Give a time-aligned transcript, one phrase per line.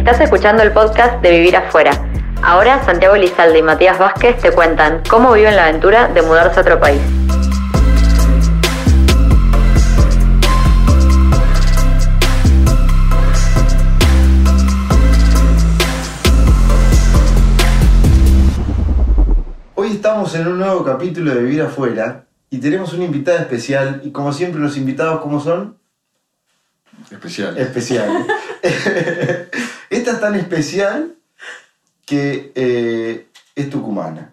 [0.00, 1.90] Estás escuchando el podcast de Vivir Afuera.
[2.42, 6.62] Ahora Santiago Lizalde y Matías Vázquez te cuentan cómo viven la aventura de mudarse a
[6.62, 6.98] otro país.
[19.74, 24.12] Hoy estamos en un nuevo capítulo de Vivir Afuera y tenemos una invitada especial y
[24.12, 25.76] como siempre los invitados, ¿cómo son?
[27.10, 27.58] Especial.
[27.58, 28.26] Especial.
[29.90, 31.16] Esta es tan especial
[32.06, 34.32] que eh, es tucumana.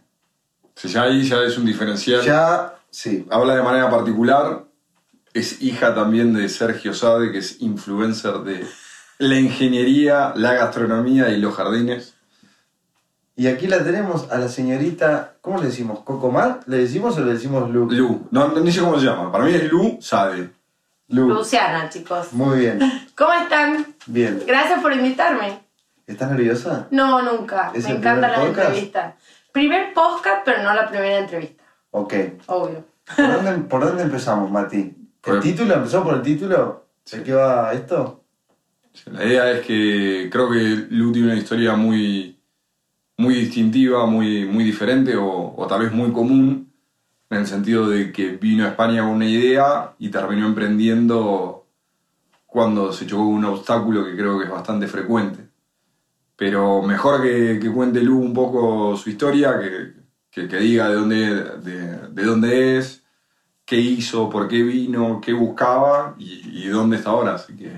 [0.75, 2.21] Si ya ahí ya es un diferencial.
[2.21, 3.25] Ya, sí.
[3.31, 4.65] Habla de manera particular.
[5.33, 8.65] Es hija también de Sergio Sade, que es influencer de
[9.17, 12.13] la ingeniería, la gastronomía y los jardines.
[13.35, 15.99] Y aquí la tenemos a la señorita, ¿cómo le decimos?
[15.99, 16.61] ¿Cocomar?
[16.67, 17.89] ¿Le decimos o le decimos Lu?
[17.89, 18.27] Lu.
[18.31, 19.31] No, no, ni sé cómo se llama.
[19.31, 20.49] Para mí es Lu Sade.
[21.09, 21.29] Lu.
[21.29, 22.33] Luciana, chicos.
[22.33, 22.79] Muy bien.
[23.15, 23.85] ¿Cómo están?
[24.07, 24.41] Bien.
[24.45, 25.59] Gracias por invitarme.
[26.05, 26.87] ¿Estás nerviosa?
[26.91, 27.71] No, nunca.
[27.73, 28.67] ¿Es Me el encantan primer las podcast?
[28.69, 29.13] entrevistas.
[29.51, 31.63] Primer podcast, pero no la primera entrevista.
[31.91, 32.13] Ok.
[32.47, 32.85] Obvio.
[33.15, 34.77] ¿Por dónde, por dónde empezamos, Mati?
[34.77, 35.73] ¿El Por- título?
[35.73, 36.87] ¿Empezamos por el título?
[37.11, 38.23] ¿De qué va esto?
[39.05, 42.39] La idea es que creo que Lu tiene una historia muy,
[43.17, 46.66] muy distintiva, muy, muy diferente o, o tal vez muy común,
[47.29, 51.65] en el sentido de que vino a España con una idea y terminó emprendiendo
[52.45, 55.47] cuando se chocó un obstáculo que creo que es bastante frecuente.
[56.35, 59.93] Pero mejor que, que cuente Lu un poco su historia, que,
[60.31, 63.03] que- que diga de dónde, de, de dónde es,
[63.65, 67.33] qué hizo, por qué vino, qué buscaba y, y dónde está ahora.
[67.35, 67.71] Así que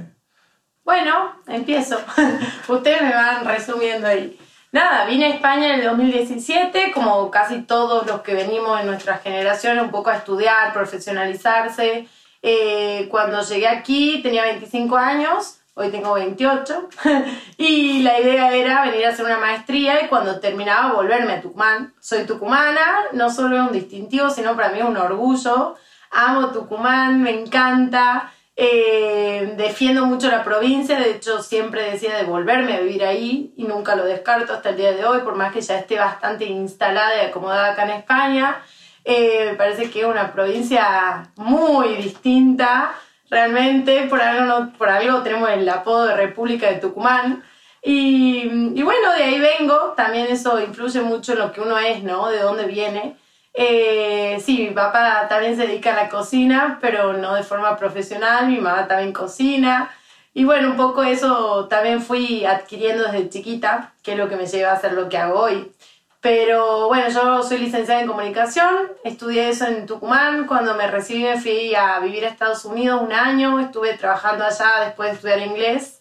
[0.83, 1.97] Bueno, empiezo.
[2.67, 4.37] Ustedes me van resumiendo ahí.
[4.71, 9.17] Nada, vine a España en el 2017, como casi todos los que venimos en nuestra
[9.17, 12.07] generación, un poco a estudiar, profesionalizarse.
[12.43, 16.87] Eh, cuando llegué aquí tenía 25 años, hoy tengo 28,
[17.57, 21.95] y la idea era venir a hacer una maestría y cuando terminaba volverme a Tucumán.
[21.99, 25.77] Soy tucumana, no solo es un distintivo, sino para mí es un orgullo.
[26.11, 28.31] Amo Tucumán, me encanta.
[28.61, 33.63] Eh, defiendo mucho la provincia, de hecho siempre decía de volverme a vivir ahí y
[33.63, 37.15] nunca lo descarto hasta el día de hoy, por más que ya esté bastante instalada
[37.15, 38.61] y acomodada acá en España.
[39.05, 42.91] Eh, me parece que es una provincia muy distinta,
[43.29, 47.45] realmente, por algo, por algo tenemos el apodo de República de Tucumán.
[47.81, 48.41] Y,
[48.75, 52.27] y bueno, de ahí vengo, también eso influye mucho en lo que uno es, ¿no?
[52.27, 53.15] De dónde viene.
[53.61, 58.47] Eh, sí, mi papá también se dedica a la cocina, pero no de forma profesional,
[58.47, 59.91] mi mamá también cocina.
[60.33, 64.45] Y bueno, un poco eso también fui adquiriendo desde chiquita, que es lo que me
[64.45, 65.73] lleva a hacer lo que hago hoy.
[66.21, 71.37] Pero bueno, yo soy licenciada en comunicación, estudié eso en Tucumán, cuando me recibí me
[71.41, 75.99] fui a vivir a Estados Unidos un año, estuve trabajando allá después de estudiar inglés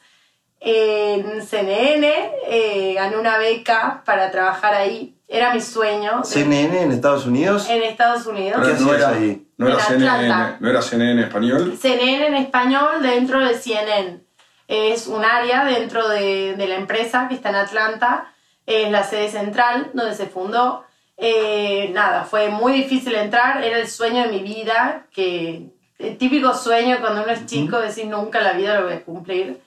[0.60, 6.24] en CNN, eh, gané una beca para trabajar ahí, era mi sueño.
[6.24, 7.68] CNN en Estados Unidos.
[7.68, 8.66] En Estados Unidos.
[8.66, 9.46] ¿Qué no era, ahí?
[9.58, 11.78] no era CNN, no era CNN español.
[11.78, 14.20] CNN en español dentro de CNN.
[14.66, 18.32] Es un área dentro de, de la empresa que está en Atlanta,
[18.66, 20.84] es la sede central donde se fundó.
[21.16, 25.68] Eh, nada, fue muy difícil entrar, era el sueño de mi vida, que
[25.98, 29.60] el típico sueño cuando uno es chico, decir nunca la vida lo voy a cumplir.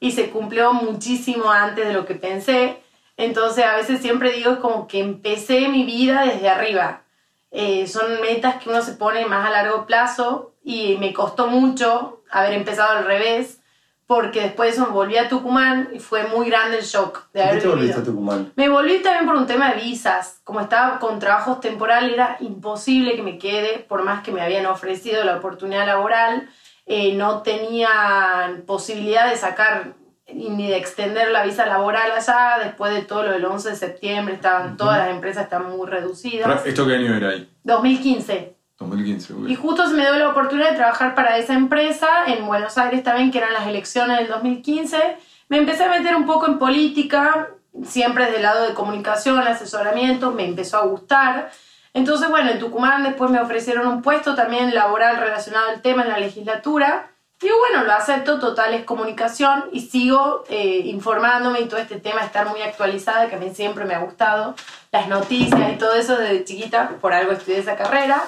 [0.00, 2.78] Y se cumplió muchísimo antes de lo que pensé.
[3.18, 7.02] Entonces a veces siempre digo como que empecé mi vida desde arriba.
[7.50, 12.22] Eh, son metas que uno se pone más a largo plazo y me costó mucho
[12.30, 13.60] haber empezado al revés
[14.06, 17.42] porque después de eso volví a Tucumán y fue muy grande el shock de ¿Por
[17.42, 18.00] qué haber te volviste vivido.
[18.00, 18.52] a Tucumán?
[18.56, 20.40] Me volví también por un tema de visas.
[20.44, 24.64] Como estaba con trabajos temporales, era imposible que me quede, por más que me habían
[24.66, 26.48] ofrecido la oportunidad laboral.
[26.86, 29.92] eh, no tenía posibilidad de sacar
[30.32, 32.58] ni de extender la visa laboral allá.
[32.62, 36.66] Después de todo lo del 11 de septiembre, estaban todas las empresas están muy reducidas.
[36.66, 37.50] ¿Esto qué año era ahí?
[37.64, 38.56] 2015.
[38.78, 39.32] 2015.
[39.32, 39.48] ok.
[39.48, 43.02] Y justo se me dio la oportunidad de trabajar para esa empresa en Buenos Aires
[43.02, 45.16] también, que eran las elecciones del 2015.
[45.48, 47.48] Me empecé a meter un poco en política,
[47.82, 51.50] siempre desde el lado de comunicación, asesoramiento, me empezó a gustar.
[51.94, 56.10] Entonces, bueno, en Tucumán después me ofrecieron un puesto también laboral relacionado al tema en
[56.10, 57.10] la legislatura.
[57.40, 62.22] Digo, bueno, lo acepto, total es comunicación y sigo eh, informándome y todo este tema,
[62.22, 64.56] estar muy actualizada, que a mí siempre me ha gustado,
[64.90, 68.24] las noticias y todo eso desde chiquita, por algo estudié esa carrera.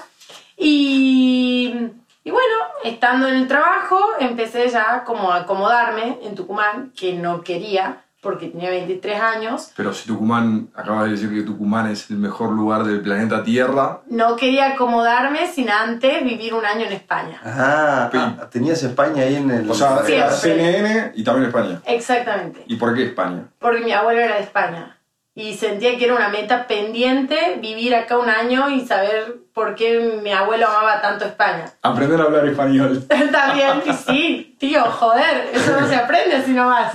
[0.56, 1.74] Y,
[2.22, 2.54] y bueno,
[2.84, 8.04] estando en el trabajo, empecé ya como a acomodarme en Tucumán, que no quería.
[8.20, 9.72] Porque tenía 23 años.
[9.76, 14.00] Pero si Tucumán, acabas de decir que Tucumán es el mejor lugar del planeta Tierra.
[14.08, 17.40] No quería acomodarme sin antes vivir un año en España.
[17.44, 19.70] Ah, ah, tenías España ahí en el...
[19.70, 20.36] O sea, Siempre.
[20.36, 21.80] CNN y también España.
[21.86, 22.62] Exactamente.
[22.66, 23.44] ¿Y por qué España?
[23.58, 24.96] Porque mi abuelo era de España.
[25.34, 30.20] Y sentía que era una meta pendiente vivir acá un año y saber por qué
[30.22, 31.64] mi abuelo amaba tanto España.
[31.80, 33.06] Aprender a hablar español.
[33.32, 36.92] También, y sí, tío, joder, eso no se aprende así nomás.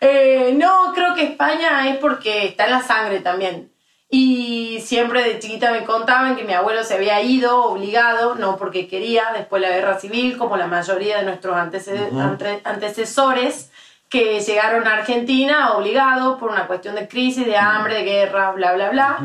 [0.00, 3.72] Eh, no, creo que España es porque está en la sangre también.
[4.08, 8.88] Y siempre de chiquita me contaban que mi abuelo se había ido obligado, no porque
[8.88, 13.70] quería, después de la guerra civil, como la mayoría de nuestros antece- ante- antecesores
[14.08, 18.72] que llegaron a Argentina obligados por una cuestión de crisis, de hambre, de guerra, bla,
[18.72, 19.18] bla, bla.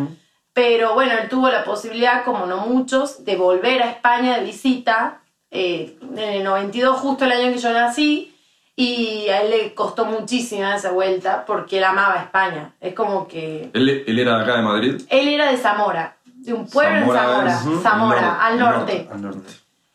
[0.54, 5.22] Pero bueno, él tuvo la posibilidad, como no muchos, de volver a España de visita
[5.50, 8.35] eh, en el 92, justo el año que yo nací,
[8.76, 12.74] y a él le costó muchísimo esa vuelta porque él amaba España.
[12.82, 15.02] Es como que Él, él era de acá de Madrid.
[15.10, 17.82] él era de Zamora, de un pueblo Zamora en Zamora.
[17.82, 19.08] Zamora, norte.
[19.12, 19.50] Al norte.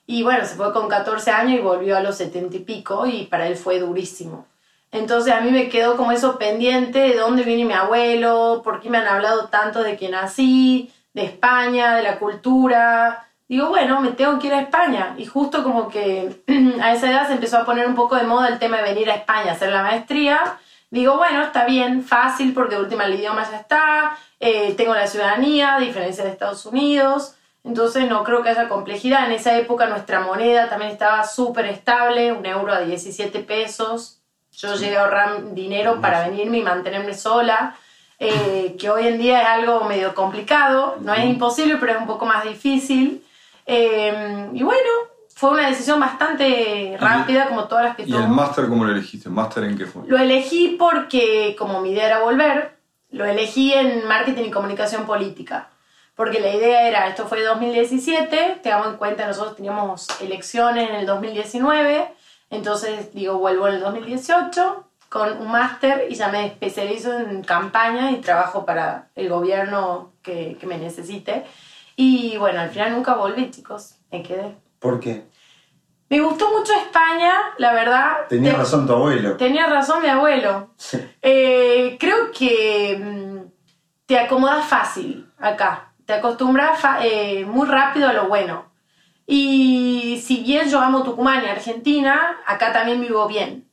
[0.06, 3.26] Y bueno, se fue con 14 años y volvió a los 70 y pico y
[3.26, 4.46] para él fue durísimo.
[4.92, 8.90] Entonces a mí me quedó como eso pendiente de dónde viene mi abuelo, por qué
[8.90, 13.28] me han hablado tanto de que nací, de España, de la cultura.
[13.50, 15.16] Digo, bueno, me tengo que ir a España.
[15.18, 16.40] Y justo como que
[16.80, 19.10] a esa edad se empezó a poner un poco de moda el tema de venir
[19.10, 20.56] a España a hacer la maestría.
[20.88, 25.08] Digo, bueno, está bien, fácil, porque de última el idioma ya está, eh, tengo la
[25.08, 27.34] ciudadanía, a diferencia de Estados Unidos.
[27.64, 29.26] Entonces no creo que haya complejidad.
[29.26, 34.20] En esa época nuestra moneda también estaba súper estable, un euro a 17 pesos.
[34.52, 37.74] Yo llegué a ahorrar dinero para venirme y mantenerme sola,
[38.20, 40.98] eh, que hoy en día es algo medio complicado.
[41.00, 43.24] No es imposible, pero es un poco más difícil.
[43.72, 44.88] Eh, y bueno,
[45.32, 48.34] fue una decisión bastante rápida, como todas las que ¿Y el tomo.
[48.34, 49.28] máster cómo lo elegiste?
[49.28, 50.02] ¿Máster en qué fue?
[50.08, 52.76] Lo elegí porque, como mi idea era volver,
[53.10, 55.68] lo elegí en marketing y comunicación política.
[56.16, 61.06] Porque la idea era, esto fue 2017, tengamos en cuenta, nosotros teníamos elecciones en el
[61.06, 62.08] 2019,
[62.50, 68.10] entonces digo, vuelvo en el 2018 con un máster y ya me especializo en campaña
[68.10, 71.46] y trabajo para el gobierno que, que me necesite.
[72.02, 74.56] Y bueno, al final nunca volví, chicos, me quedé.
[74.78, 75.26] ¿Por qué?
[76.08, 78.26] Me gustó mucho España, la verdad.
[78.26, 79.36] Tenía Te- razón tu abuelo.
[79.36, 80.70] Tenía razón mi abuelo.
[81.20, 83.50] Eh, creo que mm,
[84.06, 85.92] te acomodas fácil acá.
[86.06, 88.72] Te acostumbras eh, muy rápido a lo bueno.
[89.26, 93.68] Y si bien yo amo Tucumán y Argentina, acá también vivo bien.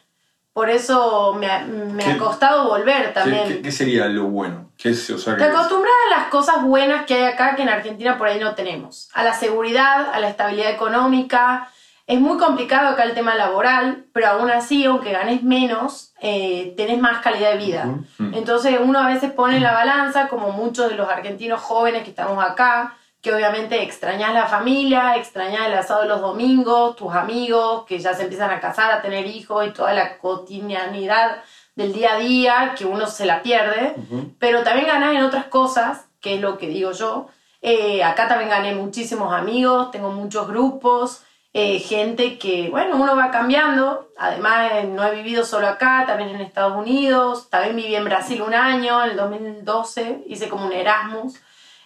[0.51, 3.47] Por eso me ha, me ha ¿Qué- costado volver ¿Qué, también.
[3.47, 4.66] qué- qué sería lo bueno?
[4.77, 7.69] ¿Qué es, o sea, Te acostumbras a las cosas buenas que hay acá que en
[7.69, 9.09] Argentina por ahí no tenemos.
[9.13, 11.69] A la seguridad, a la estabilidad económica.
[12.05, 16.99] Es muy complicado acá el tema laboral, pero aún así, aunque ganes menos, eh, tenés
[16.99, 17.85] más calidad de vida.
[18.31, 22.41] Entonces uno a veces pone la balanza, como muchos de los argentinos jóvenes que estamos
[22.41, 27.99] acá, que obviamente extrañas la familia, extrañas el asado de los domingos, tus amigos que
[27.99, 31.43] ya se empiezan a casar, a tener hijos y toda la cotidianidad
[31.77, 33.95] del día a día que uno se la pierde,
[34.39, 37.27] pero también ganas en otras cosas, que es lo que digo yo.
[37.61, 43.31] Eh, acá también gané muchísimos amigos, tengo muchos grupos, eh, gente que, bueno, uno va
[43.31, 44.09] cambiando.
[44.17, 48.41] Además, eh, no he vivido solo acá, también en Estados Unidos, también viví en Brasil
[48.41, 51.39] un año, en el 2012, hice como un Erasmus.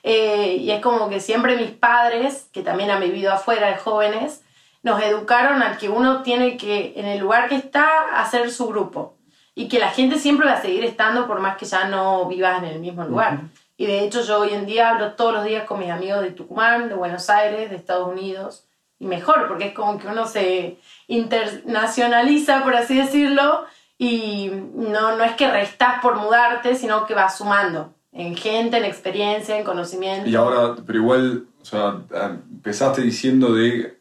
[0.03, 4.43] Eh, y es como que siempre mis padres, que también han vivido afuera de jóvenes,
[4.83, 9.15] nos educaron a que uno tiene que, en el lugar que está, hacer su grupo.
[9.61, 12.63] Y que la gente siempre va a seguir estando por más que ya no vivas
[12.63, 13.41] en el mismo lugar.
[13.77, 16.31] Y de hecho yo hoy en día hablo todos los días con mis amigos de
[16.31, 18.65] Tucumán, de Buenos Aires, de Estados Unidos.
[18.97, 23.65] Y mejor, porque es como que uno se internacionaliza, por así decirlo,
[23.99, 28.85] y no, no es que restás por mudarte, sino que vas sumando en gente, en
[28.85, 30.27] experiencia, en conocimiento.
[30.27, 31.99] Y ahora, pero igual, o sea,
[32.49, 33.99] empezaste diciendo de,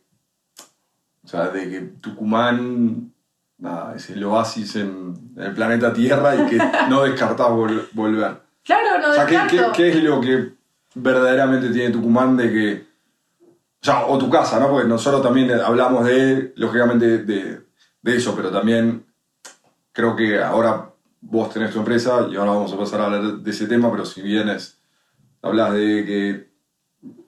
[1.22, 3.12] o sea, de que Tucumán,
[3.60, 6.56] nada, es el oasis en, en el planeta Tierra y que
[6.88, 8.40] no descartás vol- volver.
[8.64, 9.38] Claro, no O sea, ¿qué,
[9.74, 10.52] qué, es lo que
[10.94, 12.86] verdaderamente tiene Tucumán de que,
[13.44, 14.70] o sea, o tu casa, ¿no?
[14.70, 17.60] Porque nosotros también hablamos de, lógicamente, de,
[18.02, 19.06] de eso, pero también
[19.92, 20.90] creo que ahora
[21.20, 24.04] vos tenés tu empresa y ahora vamos a pasar a hablar de ese tema, pero
[24.04, 24.78] si vienes,
[25.42, 26.50] hablas de que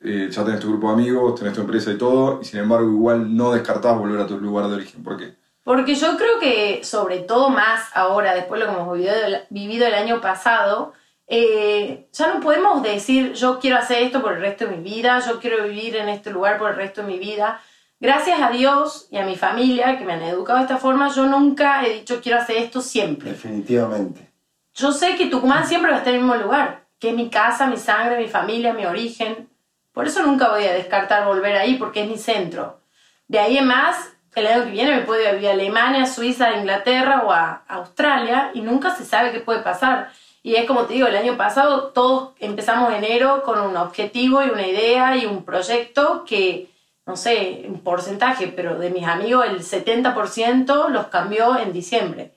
[0.02, 2.90] eh, ya tenés tu grupo de amigos, tenés tu empresa y todo, y sin embargo
[2.90, 5.02] igual no descartás volver a tu lugar de origen.
[5.02, 5.34] ¿Por qué?
[5.64, 9.14] Porque yo creo que, sobre todo más ahora, después de lo que hemos vivido,
[9.50, 10.92] vivido el año pasado,
[11.28, 15.20] eh, ya no podemos decir yo quiero hacer esto por el resto de mi vida,
[15.20, 17.60] yo quiero vivir en este lugar por el resto de mi vida.
[18.00, 21.26] Gracias a Dios y a mi familia que me han educado de esta forma, yo
[21.26, 23.30] nunca he dicho quiero hacer esto siempre.
[23.30, 24.28] Definitivamente.
[24.74, 27.30] yo sé que Tucumán siempre va a estar en el mismo lugar, que es mi
[27.30, 29.48] casa, mi sangre, mi familia, mi origen.
[29.92, 32.80] Por eso nunca voy a descartar volver ahí, porque es mi centro.
[33.28, 37.22] De ahí en más, el año que viene me puedo ir a Alemania, Suiza, Inglaterra
[37.26, 40.10] o a Australia y nunca se sabe qué puede pasar.
[40.42, 44.50] Y es como te digo, el año pasado todos empezamos enero con un objetivo y
[44.50, 46.68] una idea y un proyecto que,
[47.06, 52.32] no sé, un porcentaje, pero de mis amigos el 70% los cambió en diciembre.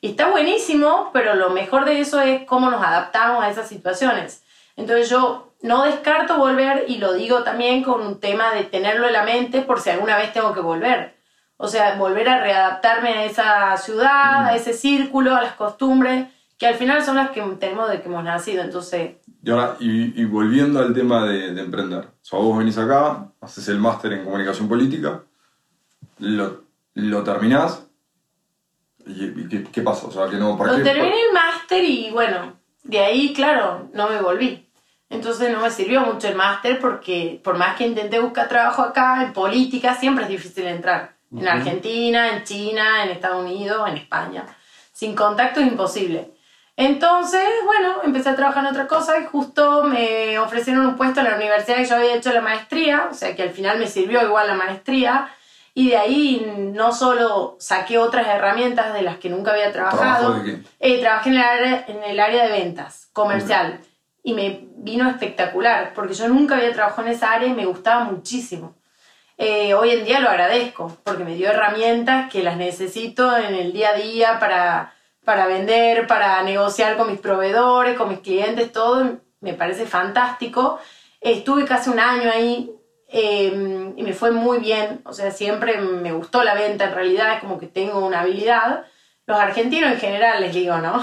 [0.00, 4.42] Y está buenísimo, pero lo mejor de eso es cómo nos adaptamos a esas situaciones.
[4.76, 9.12] Entonces yo no descarto volver y lo digo también con un tema de tenerlo en
[9.12, 11.19] la mente por si alguna vez tengo que volver.
[11.62, 16.26] O sea, volver a readaptarme a esa ciudad, a ese círculo, a las costumbres,
[16.58, 18.62] que al final son las que tenemos de que hemos nacido.
[18.62, 22.00] Entonces, Y ahora, y, y volviendo al tema de, de emprender.
[22.04, 25.22] O sea, vos venís acá, haces el máster en comunicación política,
[26.18, 26.62] lo,
[26.94, 27.86] lo terminás,
[29.06, 30.06] y, y ¿qué, qué pasa?
[30.06, 30.84] O sea, que no, ¿para Lo qué?
[30.84, 34.66] terminé el máster y bueno, de ahí, claro, no me volví.
[35.10, 39.22] Entonces no me sirvió mucho el máster porque por más que intenté buscar trabajo acá,
[39.24, 41.19] en política siempre es difícil entrar.
[41.32, 44.44] En Argentina, en China, en Estados Unidos, en España.
[44.92, 46.32] Sin contacto es imposible.
[46.76, 51.26] Entonces, bueno, empecé a trabajar en otra cosa y justo me ofrecieron un puesto en
[51.26, 54.22] la universidad que yo había hecho la maestría, o sea que al final me sirvió
[54.22, 55.28] igual la maestría.
[55.74, 60.42] Y de ahí no solo saqué otras herramientas de las que nunca había trabajado,
[60.80, 63.78] eh, trabajé en el, área, en el área de ventas, comercial,
[64.22, 68.04] y me vino espectacular, porque yo nunca había trabajado en esa área y me gustaba
[68.04, 68.74] muchísimo.
[69.42, 73.72] Eh, hoy en día lo agradezco, porque me dio herramientas que las necesito en el
[73.72, 74.92] día a día para,
[75.24, 80.78] para vender, para negociar con mis proveedores, con mis clientes, todo me parece fantástico.
[81.22, 82.70] Estuve casi un año ahí
[83.08, 87.32] eh, y me fue muy bien, o sea, siempre me gustó la venta, en realidad
[87.32, 88.84] es como que tengo una habilidad.
[89.24, 91.02] Los argentinos en general les digo, ¿no?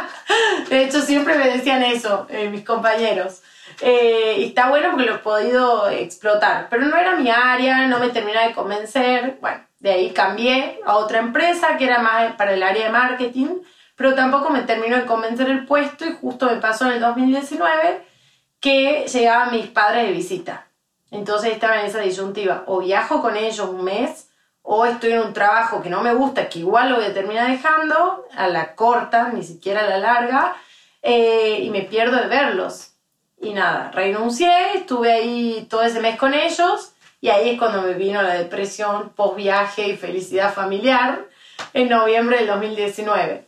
[0.70, 3.42] de hecho, siempre me decían eso, eh, mis compañeros.
[3.80, 7.98] Eh, y está bueno porque lo he podido explotar, pero no era mi área, no
[7.98, 9.38] me terminaba de convencer.
[9.40, 13.58] Bueno, de ahí cambié a otra empresa que era más para el área de marketing,
[13.94, 18.06] pero tampoco me terminó de convencer el puesto y justo me pasó en el 2019
[18.60, 20.66] que llegaban mis padres de visita.
[21.10, 24.28] Entonces estaba en esa disyuntiva, o viajo con ellos un mes,
[24.62, 27.48] o estoy en un trabajo que no me gusta, que igual lo voy a terminar
[27.48, 30.56] dejando, a la corta, ni siquiera a la larga,
[31.02, 32.95] eh, y me pierdo de verlos.
[33.46, 37.94] Y nada, renuncié, estuve ahí todo ese mes con ellos, y ahí es cuando me
[37.94, 41.26] vino la depresión post viaje y felicidad familiar
[41.72, 43.44] en noviembre del 2019.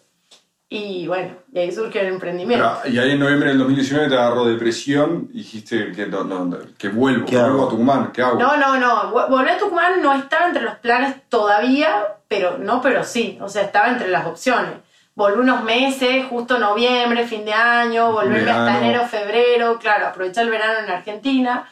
[0.71, 2.79] Y bueno, y ahí surgió el emprendimiento.
[2.83, 6.59] Pero, y ahí en noviembre del 2019 te agarró depresión y dijiste que, no, no,
[6.77, 8.39] que vuelvo, ¿Qué vuelvo a Tucumán, ¿qué hago?
[8.39, 9.13] No, no, no.
[9.13, 13.39] Vol- Volver a Tucumán no estaba entre los planes todavía, pero no, pero sí.
[13.41, 14.75] O sea, estaba entre las opciones.
[15.19, 20.51] Volví unos meses, justo noviembre, fin de año, volverme hasta enero, febrero, claro, aprovechar el
[20.53, 21.69] verano en Argentina.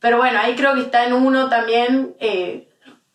[0.00, 2.68] Pero bueno, ahí creo que está en uno también eh,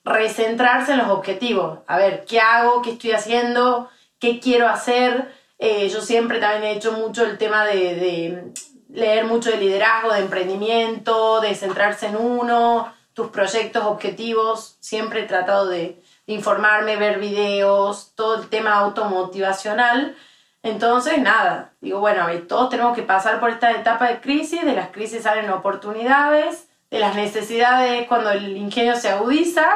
[0.04, 1.82] recentrarse en los objetivos.
[1.86, 2.82] A ver, ¿qué hago?
[2.82, 3.88] ¿Qué estoy haciendo?
[4.18, 5.32] ¿Qué quiero hacer?
[5.60, 8.54] Eh, yo siempre también he hecho mucho el tema de, de
[8.90, 14.78] leer mucho de liderazgo, de emprendimiento, de centrarse en uno, tus proyectos, objetivos.
[14.80, 20.16] Siempre he tratado de informarme, ver videos, todo el tema automotivacional.
[20.64, 24.66] Entonces, nada, digo, bueno, a ver, todos tenemos que pasar por esta etapa de crisis,
[24.66, 29.68] de las crisis salen oportunidades, de las necesidades cuando el ingenio se agudiza.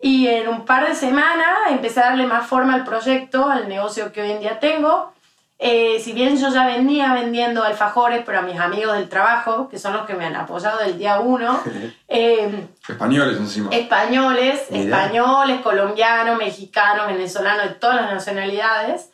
[0.00, 4.12] Y en un par de semanas empecé a darle más forma al proyecto, al negocio
[4.12, 5.12] que hoy en día tengo.
[5.60, 9.76] Eh, si bien yo ya venía vendiendo alfajores, pero a mis amigos del trabajo, que
[9.78, 11.60] son los que me han apoyado del día uno,
[12.08, 13.70] eh, Españoles encima.
[13.72, 19.10] españoles, españoles, colombianos, mexicanos, venezolanos, de todas las nacionalidades.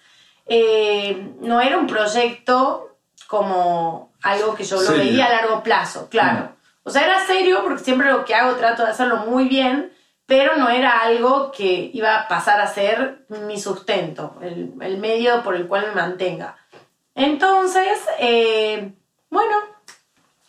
[0.46, 2.94] Eh, no era un proyecto
[3.26, 5.02] como algo que yo lo Serio.
[5.04, 6.50] veía a largo plazo, claro.
[6.82, 9.90] O sea, era serio porque siempre lo que hago trato de hacerlo muy bien,
[10.26, 15.42] pero no era algo que iba a pasar a ser mi sustento, el, el medio
[15.42, 16.56] por el cual me mantenga.
[17.14, 18.92] Entonces, eh,
[19.30, 19.54] bueno,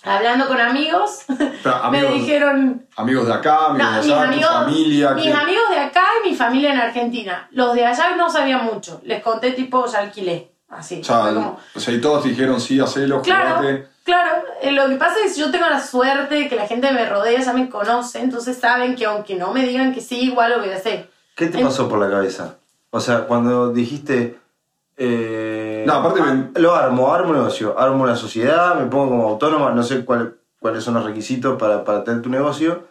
[0.03, 4.22] hablando con amigos, Pero, me amigos, dijeron, amigos de acá, amigos no, de allá, tu
[4.34, 5.12] amigos, familia.
[5.12, 7.48] mis que- amigos de acá y mi familia en Argentina.
[7.51, 9.01] Los de allá no sabían mucho.
[9.03, 10.51] Les conté tipo, ya alquilé.
[10.70, 11.00] Así.
[11.01, 13.88] o, sea, Fue como- o sea, y todos dijeron, sí, hacelo, Claro, jugate.
[14.05, 14.43] Claro.
[14.62, 17.05] Eh, lo que pasa es que yo tengo la suerte de que la gente me
[17.09, 20.59] rodea, ya me conoce, entonces saben que aunque no me digan que sí, igual lo
[20.59, 21.09] voy a hacer.
[21.35, 22.55] ¿Qué te En- pasó por la cabeza?
[22.91, 24.38] O sea, cuando dijiste.
[24.97, 29.09] eh, No, aparte ah, ven- Lo armo, armo un negocio, armo una sociedad, me pongo
[29.09, 32.83] como autónoma, no sé cuál- cuáles son los requisitos para, para tener tu negocio.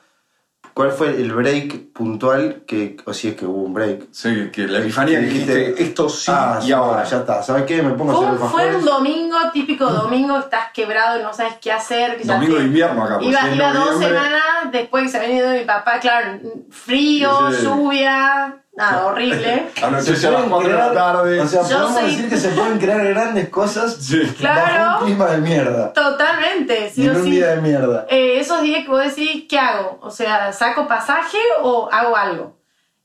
[0.74, 4.08] ¿Cuál fue el break puntual que, o si es que hubo un break?
[4.10, 7.04] Sí, que la epifanía que dijiste, esto sí ah, y ahora.
[7.04, 7.80] Ya está, ¿sabes qué?
[7.80, 11.70] Me pongo a hacer fue un domingo, típico domingo, estás quebrado y no sabes qué
[11.70, 12.20] hacer.
[12.26, 15.64] Domingo de invierno acá, pues, Iba, iba dos semanas después que se había ido mi
[15.64, 16.40] papá, claro,
[16.70, 17.64] frío, Sí, sí.
[17.66, 19.66] lluvia, nada, horrible.
[19.82, 21.40] A las pueden 4 de la tarde.
[21.40, 24.20] O sea, Yo podemos soy- decir que se pueden crear grandes cosas Sí.
[24.38, 24.84] Claro.
[24.84, 25.92] bajo un clima de mierda.
[25.92, 27.30] Totalmente, Y en o un sí.
[27.30, 28.06] día de mierda.
[28.10, 29.98] Eh, esos días que vos decís, ¿qué hago?
[30.02, 32.56] O sea, ¿saco pasaje o hago algo?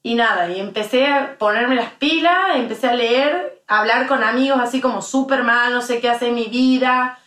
[0.02, 4.58] Y nada, y empecé a ponerme las pilas, empecé a leer, a hablar con amigos
[4.62, 7.20] así como súper mal, no sé qué hacer en mi vida.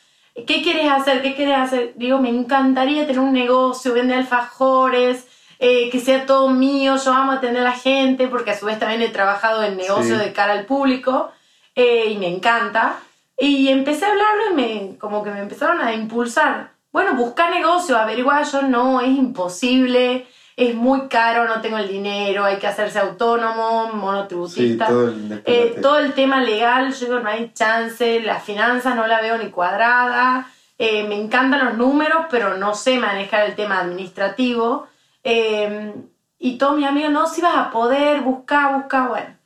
[0.47, 1.21] ¿Qué quieres hacer?
[1.21, 1.93] ¿Qué quieres hacer?
[1.97, 5.27] Digo, me encantaría tener un negocio, vender alfajores,
[5.65, 8.81] eh, que sea todo mío, yo amo atender a la gente, porque a su vez
[8.81, 10.25] también he trabajado en negocios Sí.
[10.25, 11.31] de cara al público
[11.77, 12.97] eh, y me encanta.
[13.39, 16.73] Y empecé a hablarlo y me, como que me empezaron a impulsar.
[16.93, 20.27] Bueno, busca negocio, averiguar, yo no, es imposible,
[20.57, 24.87] es muy caro, no tengo el dinero, hay que hacerse autónomo, Sí, monotributista.
[24.89, 29.07] todo el Eh, todo el tema legal, yo digo, no hay chance, las finanzas no
[29.07, 33.79] la veo ni cuadrada, eh, me encantan los números, pero no sé manejar el tema
[33.81, 34.89] administrativo.
[35.25, 35.95] Eh,
[36.39, 39.37] y todos mis amigos, no, si vas a poder, buscar, buscar, bueno.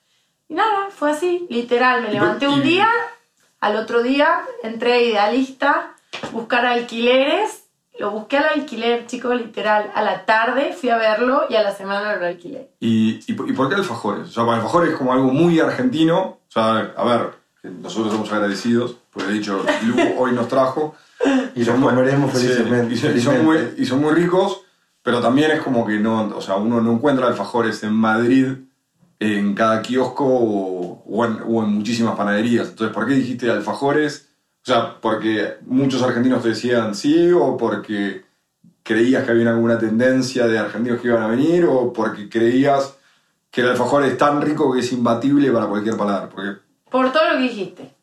[0.48, 2.88] Y nada, fue así, literal, me levanté un día,
[3.60, 5.94] al otro día entré a Idealista,
[6.32, 7.64] buscar alquileres,
[7.98, 11.72] lo busqué al alquiler, chicos, literal, a la tarde fui a verlo y a la
[11.74, 12.70] semana lo alquilé.
[12.80, 14.28] ¿Y, y, por- y por qué alfajores?
[14.28, 16.20] O sea, para alfajores es como algo muy argentino.
[16.48, 17.30] O sea, a ver,
[17.64, 20.94] nosotros somos agradecidos, porque de hecho, Lu hoy nos trajo.
[21.54, 22.94] Y los comeremos sí, felizmente.
[22.94, 24.60] y, son, y son muy, y son muy ricos,
[25.06, 28.48] pero también es como que no, o sea, uno no encuentra alfajores en Madrid
[29.20, 32.70] en cada kiosco o, en muchísimas panaderías.
[32.70, 34.28] Entonces, ¿por qué dijiste alfajores?
[34.62, 38.24] O sea, porque muchos argentinos te decían sí, o porque
[38.82, 42.96] creías que había alguna tendencia de argentinos que iban a venir, o porque creías
[43.52, 46.30] que el alfajor es tan rico que es imbatible para cualquier paladar.
[46.30, 46.58] Porque
[46.90, 47.94] Por todo lo que dijiste.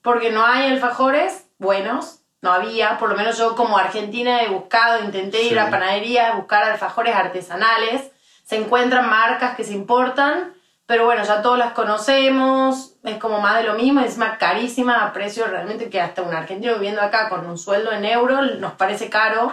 [0.00, 5.04] Porque no hay alfajores buenos, no había, por lo menos yo como argentina he buscado,
[5.04, 8.10] intenté ir a panaderías, buscar alfajores artesanales,
[8.44, 10.54] se encuentran marcas que se importan,
[10.86, 15.04] pero bueno, ya todos las conocemos, es como más de lo mismo, es más carísima
[15.04, 18.72] a precio realmente que hasta un argentino viviendo acá con un sueldo en euro nos
[18.72, 19.52] parece caro.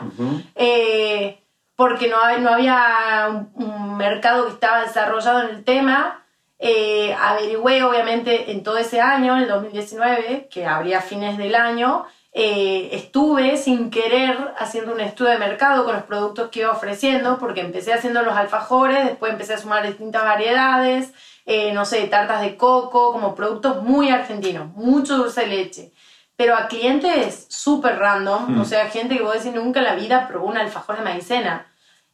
[0.56, 1.42] Eh,
[1.76, 6.24] porque no, hay- no había un, un mercado que estaba desarrollado en el tema.
[6.58, 12.06] Eh, averigüé, obviamente, en todo ese año, en el 2019, que habría fines del año,
[12.38, 17.38] eh, estuve sin querer haciendo un estudio de mercado con los productos que iba ofreciendo,
[17.40, 21.14] porque empecé haciendo los alfajores, después empecé a sumar distintas variedades,
[21.46, 25.92] eh, no sé, tartas de coco, como productos muy argentinos, mucho dulce de leche.
[26.36, 28.60] Pero a clientes súper random, Mm.
[28.60, 31.68] o sea, gente que vos decís nunca en la vida probó un alfajor de maicena.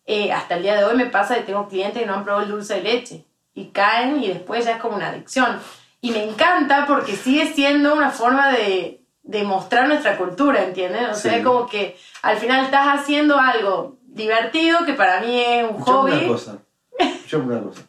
[0.05, 2.43] Eh, hasta el día de hoy me pasa que tengo clientes que no han probado
[2.45, 5.60] el dulce de leche y caen y después ya es como una adicción.
[5.99, 11.10] Y me encanta porque sigue siendo una forma de, de mostrar nuestra cultura, ¿entiendes?
[11.12, 11.38] O sea, Sí.
[11.39, 15.97] es como que al final estás haciendo algo divertido que para mí es un Escuchame
[15.99, 16.12] hobby.
[16.12, 16.57] una cosa.
[16.97, 17.81] Escuchame una cosa.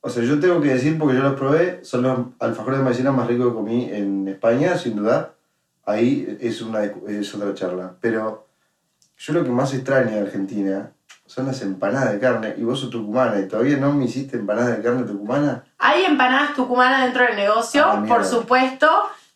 [0.00, 3.10] O sea, yo tengo que decir, porque yo los probé, son los alfajores de maicena
[3.12, 5.32] más ricos que comí en España, sin duda.
[5.84, 7.94] Ahí es, una, es otra charla.
[8.00, 8.46] Pero
[9.16, 10.92] yo lo que más extraño de Argentina
[11.26, 12.54] son las empanadas de carne.
[12.56, 15.64] Y vos sos tucumana y todavía no me hiciste empanadas de carne tucumana.
[15.78, 18.88] Hay empanadas tucumanas dentro del negocio, Ah, por supuesto.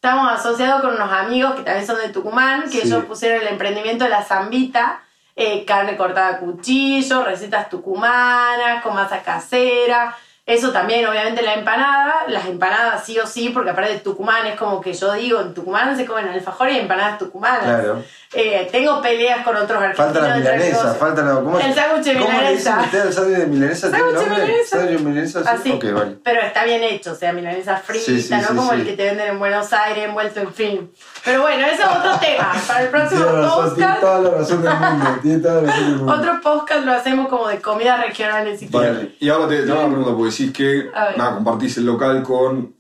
[0.05, 2.89] Estamos asociados con unos amigos que también son de Tucumán, que Sí.
[2.89, 5.01] ellos pusieron el emprendimiento de la zambita,
[5.37, 10.17] eh, carne cortada a cuchillo, recetas tucumanas, con masa casera.
[10.45, 12.25] Eso también, obviamente, la empanada.
[12.27, 15.55] Las empanadas sí o sí, porque aparte de Tucumán es como que yo digo, en
[15.55, 17.63] Tucumán se comen alfajor y empanadas tucumanas.
[17.63, 18.03] Claro.
[18.35, 20.13] Eh, tengo peleas con otros argentinos.
[20.13, 21.35] Falta la milanesa, falta la.
[21.35, 22.81] ¿cómo, El sándwich de ¿Cómo le dicen milanesa.
[22.81, 23.91] ustedes al sándwich de milanesa?
[23.91, 24.77] ¿Tiene Sándwich de milanesa.
[24.77, 25.43] ¿Sándwich de milanesa?
[25.43, 25.49] Sí.
[25.49, 25.71] Así.
[25.73, 26.17] Ok, vale.
[26.25, 28.93] Pero está bien hecho, o sea, milanesa frita, Sí, sí, no sí, como el que
[28.95, 30.89] te venden en Buenos Aires envuelto en film.
[31.25, 32.53] Pero bueno, eso es otro tema.
[32.67, 35.07] Para el próximo Tiene razón, tiene podcast, toda la razón del mundo.
[35.23, 36.13] Tiene toda la razón del mundo.
[36.15, 39.17] otro podcast lo hacemos como de comidas regionales si Vale.
[39.21, 42.75] Y ahora te, te hago una pregunta, porque decís que nada, compartís el local con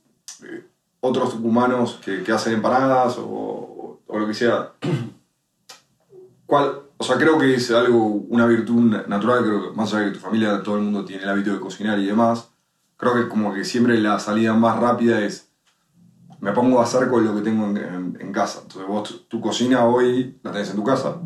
[0.44, 0.64] eh,
[1.00, 4.70] otros tucumanos que, que hacen empanadas o, o lo que sea.
[6.46, 6.80] ¿Cuál?
[6.98, 10.12] O sea, creo que es algo, una virtud na- natural, creo que más allá de
[10.12, 12.50] que tu familia, todo el mundo tiene el hábito de cocinar y demás,
[12.96, 15.48] creo que como que siempre la salida más rápida es
[16.42, 18.60] me pongo a hacer con lo que tengo en, en- en casa.
[18.62, 21.16] Entonces vos, tu, tu cocina hoy la tenés en tu casa,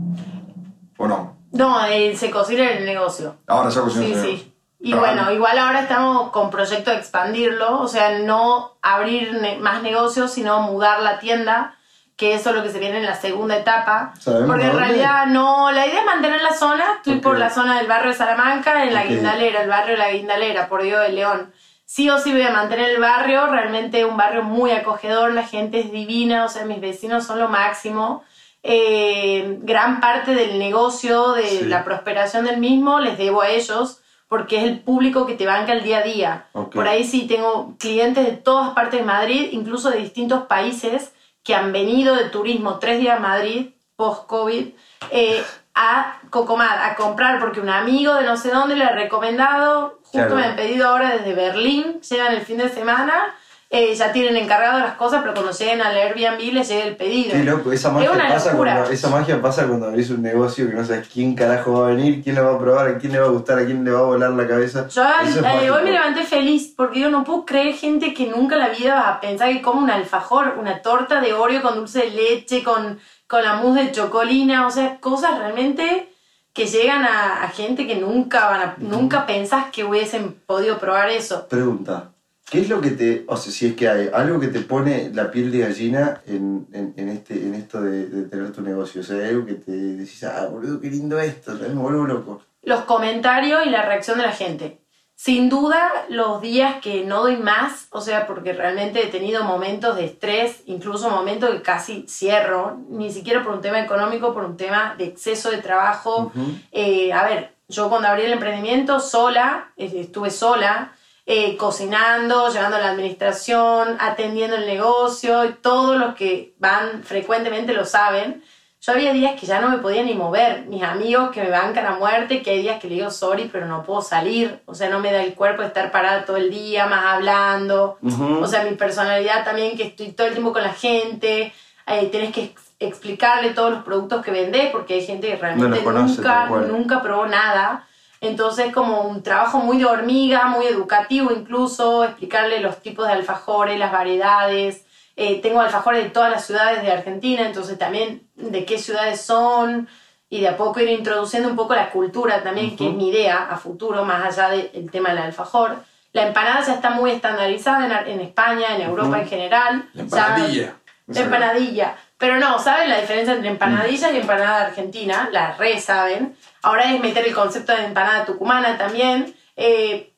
[0.98, 1.36] ¿o no?
[1.52, 3.36] No, eh, se cocina en el negocio.
[3.46, 4.28] Ahora ya cocinas Sí, en el sí.
[4.32, 4.52] negocio.
[4.78, 9.58] Y Ah, bueno, igual ahora estamos con proyecto de expandirlo, o sea, no abrir ne-
[9.58, 11.74] más negocios, sino mudar la tienda,
[12.16, 14.12] que eso es lo que se viene en la segunda etapa.
[14.20, 17.22] ¿Sabemos Porque en realidad no, la idea es mantener la zona, estoy Ok.
[17.22, 19.04] por la zona del barrio de Salamanca, en la.
[19.06, 21.52] Guindalera, el barrio de la Guindalera, por Dios de León.
[21.96, 25.80] Sí o sí voy a mantener el barrio, realmente un barrio muy acogedor, la gente
[25.80, 28.22] es divina, o sea, mis vecinos son lo máximo.
[28.62, 31.64] Eh, gran parte del negocio, de Sí.
[31.64, 35.72] la prosperación del mismo, les debo a ellos, porque es el público que te banca
[35.72, 36.46] el día a día.
[36.52, 41.54] Por ahí sí tengo clientes de todas partes de Madrid, incluso de distintos países, que
[41.54, 44.68] han venido de turismo tres días a Madrid, post-COVID,
[45.12, 45.42] eh,
[45.74, 50.34] a Cocomar, a comprar, porque un amigo de no sé dónde le ha recomendado, justo
[50.34, 50.36] Claro.
[50.36, 53.34] me han pedido ahora desde Berlín, llegan el fin de semana,
[53.68, 57.32] eh, ya tienen encargado las cosas, pero cuando lleguen al Airbnb les llega el pedido.
[57.32, 58.74] Qué loco, esa magia, una pasa locura.
[58.74, 61.90] cuando, esa magia pasa cuando abrís un negocio que no sabes quién carajo va a
[61.90, 63.90] venir, quién la va a probar, a quién le va a gustar, a quién le
[63.90, 64.86] va a volar la cabeza.
[64.86, 68.54] Yo es eh, hoy me levanté feliz porque yo no puedo creer gente que nunca
[68.54, 71.74] en la vida va a pensar que come un alfajor, una torta de Oreo con
[71.74, 76.08] dulce de leche, con, con la mousse de chocolina, o sea, cosas realmente
[76.56, 81.10] que llegan a, a gente que nunca van a, nunca pensás que hubiesen podido probar
[81.10, 81.46] eso.
[81.48, 82.12] Pregunta,
[82.50, 85.10] ¿qué es lo que te, o sea, si es que hay algo que te pone
[85.12, 89.02] la piel de gallina en, en, en este, en esto de, de tener tu negocio?
[89.02, 92.42] O sea, hay algo que te decís, ah, boludo, qué lindo esto, me vuelvo loco.
[92.62, 94.80] los comentarios y la reacción de la gente.
[95.18, 99.96] Sin duda, los días que no doy más, o sea, porque realmente he tenido momentos
[99.96, 104.58] de estrés, incluso momentos que casi cierro, ni siquiera por un tema económico, por un
[104.58, 106.32] tema de exceso de trabajo.
[106.70, 110.92] Eh, a ver, yo cuando abrí el emprendimiento sola, estuve sola,
[111.24, 117.86] eh, cocinando, llevando la administración, atendiendo el negocio, y todos los que van frecuentemente lo
[117.86, 118.44] saben.
[118.86, 120.66] Yo había días que ya no me podía ni mover.
[120.66, 123.66] Mis amigos que me bancan a muerte, que hay días que le digo sorry, pero
[123.66, 124.60] no puedo salir.
[124.66, 127.98] O sea, no me da el cuerpo estar parada todo el día, más hablando.
[128.42, 131.52] O sea, mi personalidad también, que estoy todo el tiempo con la gente.
[131.88, 135.78] Eh, tienes que ex- explicarle todos los productos que vendés, porque hay gente que realmente
[135.84, 137.86] conoce, nunca, nunca probó nada.
[138.20, 143.78] Entonces, como un trabajo muy de hormiga, muy educativo incluso, explicarle los tipos de alfajores,
[143.80, 144.85] las variedades.
[145.16, 149.88] Eh, tengo alfajores de todas las ciudades de Argentina, entonces también de qué ciudades son
[150.28, 153.48] y de a poco ir introduciendo un poco la cultura también, que es mi idea
[153.50, 155.76] a futuro, más allá del tema del alfajor.
[156.12, 159.88] La empanada ya está muy estandarizada en, España, en Europa en general.
[159.94, 160.74] La Ya- empanadilla.
[161.06, 161.96] la empanadilla.
[162.18, 165.28] Pero no, ¿saben la diferencia entre empanadilla y empanada argentina?
[165.32, 166.36] La re saben.
[166.62, 169.34] Ahora es meter el concepto de empanada tucumana también.
[169.54, 170.12] Eh,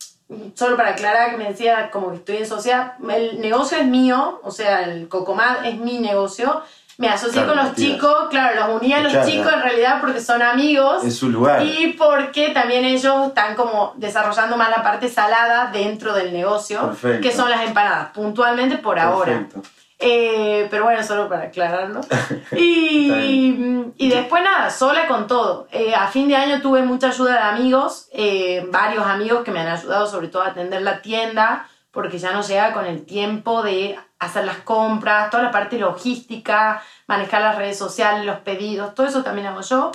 [0.54, 4.40] solo para aclarar que me decía como que estoy en sociedad, el negocio es mío,
[4.42, 6.62] o sea, el Cocomad es mi negocio.
[6.98, 10.20] Me asocié Claro, con los chicos, claro, los uní a los chicos en realidad porque
[10.20, 11.04] son amigos.
[11.04, 11.62] En su lugar.
[11.64, 17.22] Y porque también ellos están como desarrollando más la parte salada dentro del negocio, Perfecto.
[17.22, 19.46] que son las empanadas, puntualmente por ahora.
[19.98, 22.00] Eh, pero bueno, solo para aclararlo.
[24.00, 25.66] Y después nada, sola con todo.
[25.72, 29.58] Eh, a fin de año tuve mucha ayuda de amigos, eh, varios amigos que me
[29.58, 33.62] han ayudado sobre todo a atender la tienda, porque ya no llega con el tiempo
[33.62, 39.06] de hacer las compras, toda la parte logística, manejar las redes sociales, los pedidos, todo
[39.06, 39.90] eso también hago yo.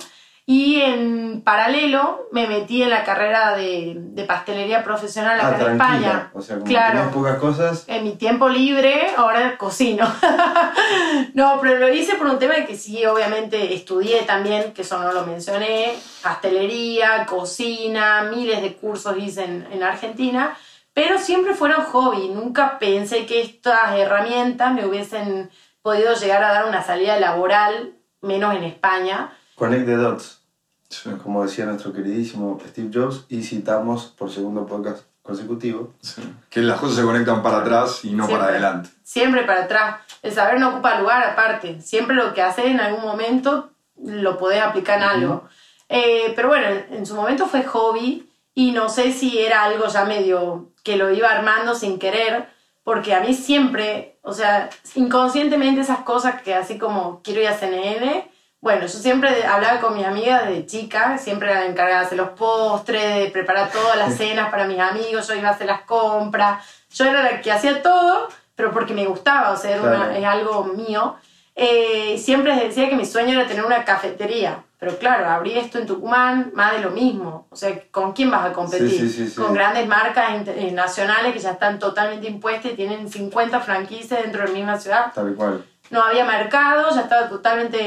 [0.46, 5.72] Y en paralelo me metí en la carrera de, de pastelería profesional acá Ah, en.
[5.72, 6.30] España.
[6.34, 6.98] O sea, como Claro.
[6.98, 10.06] tenés pocas cosas, En mi tiempo libre, ahora cocino.
[11.34, 15.12] no, pero lo hice por un tema que sí, obviamente estudié también, que eso no
[15.12, 20.54] lo mencioné, pastelería, cocina, miles de cursos hice en, en Argentina,
[20.92, 22.28] pero siempre fueron hobby.
[22.28, 25.50] Nunca pensé que estas herramientas me hubiesen
[25.82, 29.32] podido llegar a dar una salida laboral, menos en España.
[29.56, 30.40] Connect the dots.
[30.88, 35.92] Sí, Como decía nuestro queridísimo Steve Jobs, y citamos por segundo podcast consecutivo.
[36.00, 36.22] sí.
[36.50, 38.90] Que las cosas se conectan para atrás y no para adelante.
[39.02, 39.96] Siempre para atrás.
[40.22, 41.80] El saber no ocupa lugar aparte.
[41.80, 45.44] Siempre lo que haces en algún momento lo podés aplicar en algo.
[45.88, 49.86] Eh, pero bueno, en, en su momento fue hobby y no sé si era algo
[49.88, 52.48] ya medio que lo iba armando sin querer,
[52.84, 57.56] porque a mí siempre, o sea, inconscientemente esas cosas que así como quiero ir a
[57.56, 58.30] CNN,
[58.64, 62.16] bueno, yo siempre hablaba con mis amigas de chica, siempre era la encargada de hacer
[62.18, 65.82] los postres, de preparar todas las cenas para mis amigos, yo iba a hacer las
[65.82, 70.16] compras, yo era la que hacía todo, pero porque me gustaba, o sea, era una-
[70.16, 71.14] es algo mío.
[71.56, 75.78] Eh, siempre les decía que mi sueño era tener una cafetería, pero claro, abrí esto
[75.78, 78.88] en Tucumán, más de lo mismo, o sea, ¿con quién vas a competir?
[78.90, 79.36] Sí, sí, sí, sí.
[79.40, 84.40] Con grandes marcas eh, nacionales que ya están totalmente impuestas y tienen 50 franquicias dentro
[84.42, 85.64] de la misma ciudad Tal cual.
[85.90, 87.78] No había mercado, ya estaba totalmente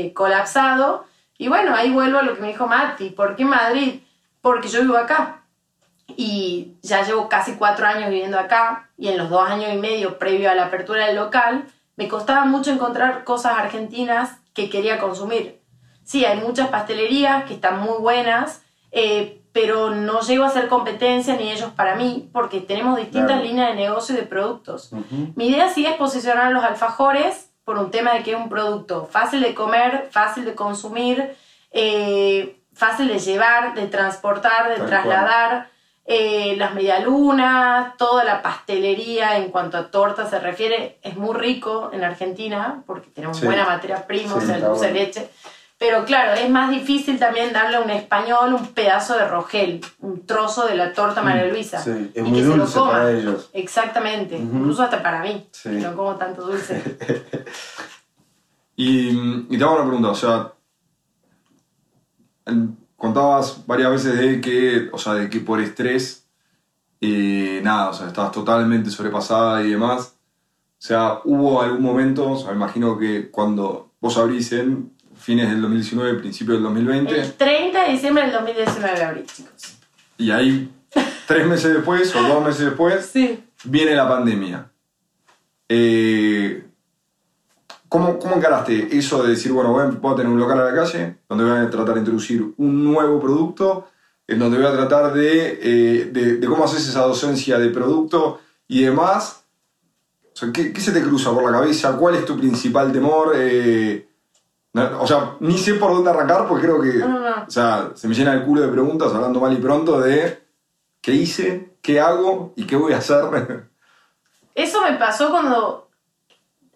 [0.00, 1.06] eh, colapsado.
[1.38, 4.00] Y bueno, ahí vuelvo a lo que me dijo Mati, ¿por qué Madrid?
[4.40, 5.42] Porque yo vivo acá.
[6.06, 10.18] Y ya llevo casi cuatro años viviendo acá y en los dos años y medio
[10.18, 11.64] previo a la apertura del local,
[11.96, 15.60] me costaba mucho encontrar cosas argentinas que quería consumir.
[16.04, 18.62] sí, hay muchas pastelerías que están muy buenas,
[18.92, 23.44] eh, pero no llego a hacer competencia ni ellos para mí, porque tenemos distintas Claro.
[23.44, 24.92] líneas de negocio y de productos.
[24.92, 25.32] Ujú.
[25.36, 29.06] Mi idea sí es posicionar los alfajores por un tema de que es un producto
[29.10, 31.36] fácil de comer, fácil de consumir,
[31.70, 35.68] eh, fácil de llevar, de transportar, de Tal trasladar.
[36.06, 41.90] Eh, las medialunas, toda la pastelería en cuanto a torta se refiere, es muy rico
[41.94, 43.46] en Argentina porque tenemos Sí.
[43.46, 44.98] buena materia prima, Sí, o sea, dulce bueno.
[44.98, 45.30] leche.
[45.86, 50.24] Pero claro, es más difícil también darle a un español un pedazo de rogel, un
[50.24, 51.78] trozo de la torta María Luisa.
[51.80, 52.90] Mm, Sí, es y muy que se lo dulce coma.
[52.92, 53.50] para ellos.
[53.52, 55.68] Exactamente, incluso hasta para mí, Sí.
[55.68, 56.82] que no como tanto dulce.
[58.76, 59.10] Y,
[59.50, 60.50] y te hago una pregunta, o sea,
[62.96, 66.26] contabas varias veces de que, o sea, de que por estrés,
[67.00, 70.16] eh, nada, o sea, estabas totalmente sobrepasada y demás.
[70.72, 75.48] O sea, hubo algún momento, o sea, me imagino que cuando vos abrís en fines
[75.50, 79.78] del 2019, principio del 2020, El 30 de diciembre del 2019 abrí, chicos.
[80.18, 80.70] y ahí
[81.26, 83.42] tres meses después o dos meses después, Sí.
[83.64, 84.70] viene la pandemia.
[85.68, 86.64] Eh,
[87.88, 90.64] ¿cómo, ¿Cómo encaraste eso de decir, bueno, voy a, voy a tener un local a
[90.70, 93.88] la calle donde voy a tratar de introducir un nuevo producto,
[94.26, 98.40] en donde voy a tratar de, eh, de, de cómo haces esa docencia de producto
[98.68, 99.44] y demás?
[100.32, 101.96] O sea, ¿qué, qué se te cruza por la cabeza?
[101.96, 103.32] ¿Cuál es tu principal temor?
[103.36, 104.08] Eh,
[104.74, 107.44] no, o sea, ni sé por dónde arrancar porque creo que No, no, no.
[107.46, 110.42] o sea, se me llena el culo de preguntas hablando mal y pronto de
[111.00, 113.24] qué hice, qué hago y qué voy a hacer.
[114.54, 115.88] Eso me pasó cuando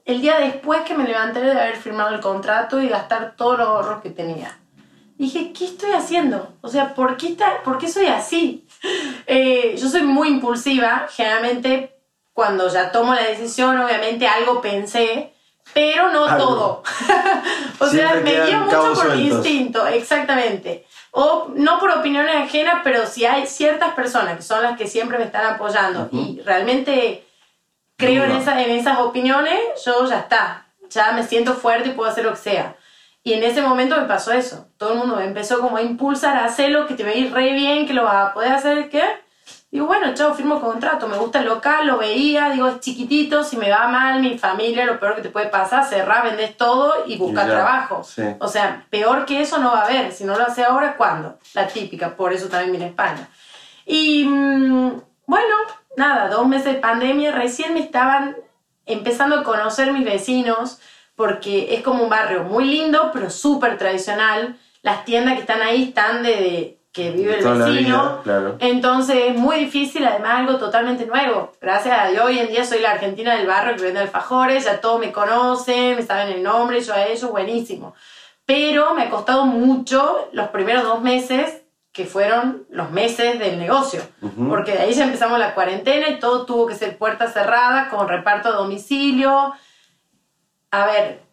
[0.04, 3.68] el día después que me levanté de haber firmado el contrato y gastar todos los
[3.68, 4.58] ahorros que tenía.
[5.16, 6.54] Dije, ¿qué estoy haciendo?
[6.60, 8.66] O sea, ¿por qué, está- por qué soy así?
[9.30, 12.00] Eh, yo soy muy impulsiva, generalmente
[12.32, 15.34] cuando ya tomo la decisión, obviamente algo pensé,
[15.74, 16.46] pero no Algo.
[16.46, 16.82] todo.
[17.80, 19.46] o sea, Siempre me quedan guío mucho por mi sueltos.
[19.46, 20.86] instinto, exactamente.
[21.10, 25.18] O no por opiniones ajenas, pero si hay ciertas personas que son las que siempre
[25.18, 27.24] me están apoyando y realmente
[27.96, 28.40] creo en, Duda.
[28.40, 32.30] esa- en esas opiniones, yo ya está, ya me siento fuerte y puedo hacer lo
[32.32, 32.76] que sea.
[33.24, 34.66] Y en ese momento me pasó eso.
[34.78, 37.32] Todo el mundo me empezó como a impulsar a hacerlo, que te va a ir
[37.32, 39.02] re bien, que lo vas a poder hacer, ¿qué?
[39.70, 43.58] Digo, bueno, chao, firmo contrato, me gusta el local, lo veía, digo, es chiquitito, si
[43.58, 47.18] me va mal, mi familia, lo peor que te puede pasar, cerrar, vendés todo y
[47.18, 48.02] buscar ya, trabajo.
[48.02, 48.22] sí.
[48.40, 50.12] O sea, peor que eso no va a haber.
[50.12, 51.38] Si no lo hace ahora, ¿cuándo?
[51.52, 53.28] La típica, por eso también vine a España.
[53.84, 55.54] Y mm, bueno,
[55.98, 58.36] nada, dos meses de pandemia, recién me estaban
[58.86, 60.78] empezando a conocer mis vecinos,
[61.14, 64.56] porque es como un barrio muy lindo, pero súper tradicional.
[64.80, 68.02] Las tiendas que están ahí están de, de que vive el Toda vecino.
[68.02, 68.56] vida, claro.
[68.58, 71.52] Entonces es muy difícil, además algo totalmente nuevo.
[71.60, 74.80] Gracias a Dios hoy en día soy la argentina del barrio que vende alfajores, ya
[74.80, 77.94] todos me conocen, me saben el nombre, yo a ellos, buenísimo.
[78.44, 84.02] Pero me ha costado mucho los primeros dos meses, que fueron los meses del negocio.
[84.48, 88.08] Porque de ahí ya empezamos la cuarentena y todo tuvo que ser puerta cerrada, con
[88.08, 89.52] reparto a domicilio.
[90.72, 91.27] A ver,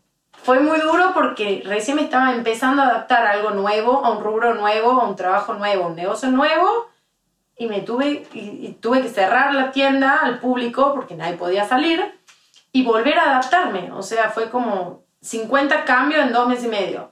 [0.46, 4.24] fue muy duro porque recién me estaba empezando a adaptar a algo nuevo, a un
[4.24, 6.70] rubro nuevo, a un trabajo nuevo, a un negocio nuevo.
[7.58, 12.20] Y me tuve, y, tuve que cerrar la tienda al público porque nadie podía salir
[12.72, 13.92] y volver a adaptarme.
[13.94, 17.12] O sea, fue como 50 cambios en dos meses y medio.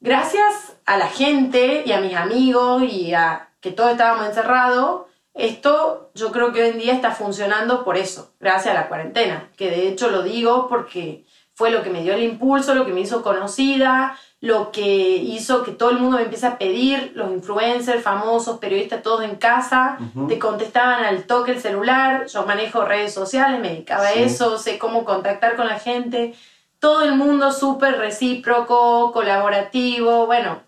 [0.00, 5.02] Gracias a la gente y a mis amigos y a que todos estábamos encerrados,
[5.34, 9.50] esto yo creo que hoy en día está funcionando por eso, gracias a la cuarentena,
[9.56, 11.26] que de hecho lo digo porque
[11.58, 15.64] fue lo que me dio el impulso, lo que me hizo conocida, lo que hizo
[15.64, 19.98] que todo el mundo me empiece a pedir, los influencers, famosos, periodistas, todos en casa,
[20.28, 24.78] te contestaban al toque el celular, yo manejo redes sociales, me dedicaba a eso, sé
[24.78, 26.36] cómo contactar con la gente,
[26.78, 30.60] todo el mundo súper recíproco, colaborativo, bueno,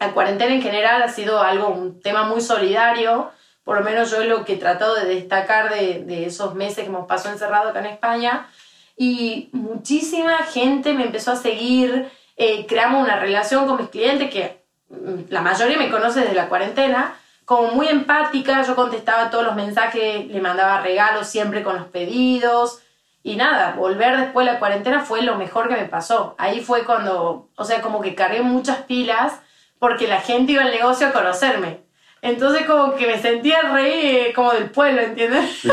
[0.00, 3.30] la cuarentena en general ha sido algo, un tema muy solidario,
[3.64, 6.84] por lo menos yo es lo que he tratado de destacar de, de esos meses
[6.84, 8.48] que hemos pasado encerrado acá en España,
[8.96, 14.64] y muchísima gente me empezó a seguir, eh, creamos una relación con mis clientes que
[14.90, 19.56] mm, la mayoría me conoce desde la cuarentena, como muy empática, yo contestaba todos los
[19.56, 22.82] mensajes, le mandaba regalos siempre con los pedidos,
[23.24, 26.34] y nada, volver después de la cuarentena fue lo mejor que me pasó.
[26.38, 29.34] Ahí fue cuando, o sea, como que cargué muchas pilas
[29.78, 31.82] porque la gente iba al negocio a conocerme.
[32.24, 35.64] Entonces como que me sentía el rey eh, como del pueblo, ¿entiendes?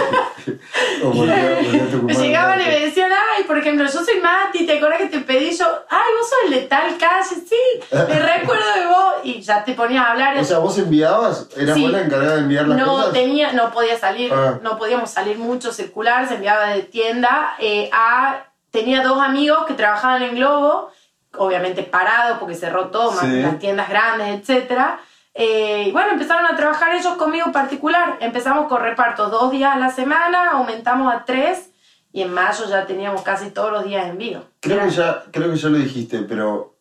[1.04, 2.22] O volver- volver a tu Me comando.
[2.24, 5.56] llegaban y me decían, ay, por ejemplo, yo soy Mati, ¿te acuerdas que te pedí
[5.56, 5.66] yo?
[5.90, 9.14] Ay, vos sos el de tal calle, sí, me recuerdo de vos.
[9.24, 10.38] Y ya te ponías a hablar.
[10.40, 11.84] O sea, vos enviabas, eras Sí.
[11.84, 13.14] buena encargada de enviar las no cosas.
[13.14, 14.58] tenía, no podía salir, Ah.
[14.64, 18.46] no podíamos salir mucho, circular, se enviaba de tienda eh, a...
[18.72, 20.92] Tenía dos amigos que trabajaban en Globo
[21.38, 23.42] obviamente parado porque cerró todo, Sí.
[23.42, 25.00] las tiendas grandes, etcétera.
[25.34, 28.18] Eh, y bueno, empezaron a trabajar ellos conmigo en particular.
[28.20, 31.72] Empezamos con repartos dos días a la semana, aumentamos a tres
[32.12, 34.44] y en mayo ya teníamos casi todos los días envío.
[34.60, 36.76] Creo Era- que, ya, creo que ya lo dijiste, pero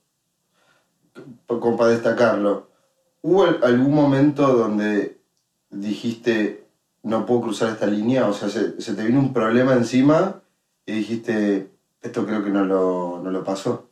[1.46, 2.70] como para destacarlo,
[3.22, 5.20] ¿hubo al- algún momento donde
[5.70, 6.64] dijiste
[7.02, 8.26] no puedo cruzar esta línea?
[8.26, 10.40] O sea, se, se te vino un problema encima
[10.86, 13.90] y dijiste esto creo que no lo, no lo pasó.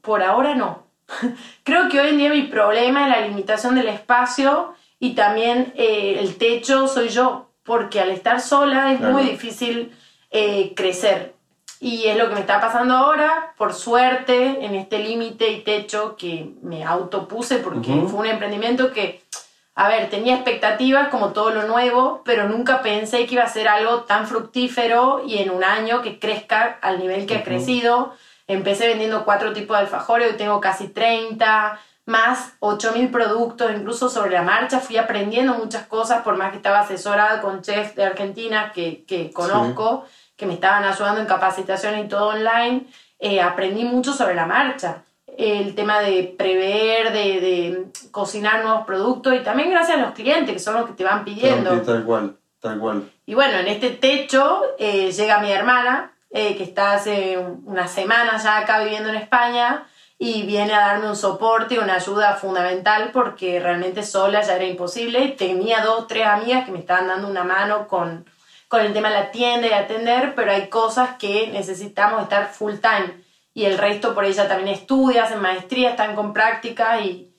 [0.00, 0.83] Por ahora no.
[1.64, 6.16] Creo que hoy en día mi problema es la limitación del espacio y también eh,
[6.20, 9.14] el techo soy yo, porque al estar sola es Claro.
[9.14, 9.94] muy difícil
[10.30, 11.34] eh, crecer.
[11.80, 16.16] Y es lo que me está pasando ahora, por suerte, en este límite y techo
[16.16, 18.08] que me autopuse, porque Ujú.
[18.08, 19.22] fue un emprendimiento que,
[19.74, 23.68] a ver, tenía expectativas como todo lo nuevo, pero nunca pensé que iba a ser
[23.68, 27.44] algo tan fructífero y en un año que crezca al nivel que ha Ujú.
[27.46, 28.14] crecido.
[28.46, 34.32] Empecé vendiendo cuatro tipos de alfajores, hoy tengo casi 30, más 8.000 productos, incluso sobre
[34.32, 34.80] la marcha.
[34.80, 39.30] Fui aprendiendo muchas cosas, por más que estaba asesorada con chefs de Argentina que, que
[39.32, 40.04] conozco,
[40.36, 42.86] que me estaban ayudando en capacitación y todo online.
[43.18, 45.02] eh, aprendí mucho sobre la marcha.
[45.38, 50.52] El tema de prever, de, de cocinar nuevos productos y también gracias a los clientes,
[50.52, 51.70] que son los que te van pidiendo.
[51.70, 53.10] Claro, tal cual, tal cual.
[53.24, 58.42] Y bueno, en este techo eh, llega mi hermana, eh, que está hace unas semanas
[58.42, 59.86] ya acá viviendo en España,
[60.18, 64.64] y viene a darme un soporte y una ayuda fundamental porque realmente sola ya era
[64.64, 65.28] imposible.
[65.28, 68.24] Tenía dos, tres amigas que me estaban dando una mano con,
[68.68, 72.74] con el tema de la tienda y atender, pero hay cosas que necesitamos estar full
[72.74, 73.22] time.
[73.54, 77.33] Y el resto por ella también estudia, hacen maestría, están con práctica y,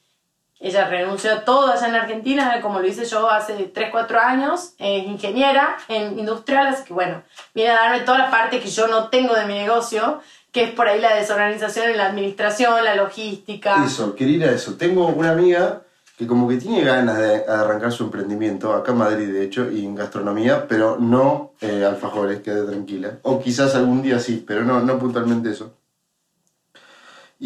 [0.59, 5.05] ella renunció todo allá en Argentina, como lo hice yo hace 3, 4 años, es
[5.05, 9.09] ingeniera en industrial, así que bueno, viene a darme toda la parte que yo no
[9.09, 13.83] tengo de mi negocio, que es por ahí la desorganización en la administración, la logística.
[13.85, 14.75] Eso, quería ir a eso.
[14.75, 15.81] Tengo una amiga
[16.17, 19.85] que como que tiene ganas de arrancar su emprendimiento, acá en Madrid de hecho, y
[19.85, 23.19] en gastronomía, pero no eh, alfajores, quede tranquila.
[23.23, 25.73] O quizás algún día sí, pero no, no puntualmente eso.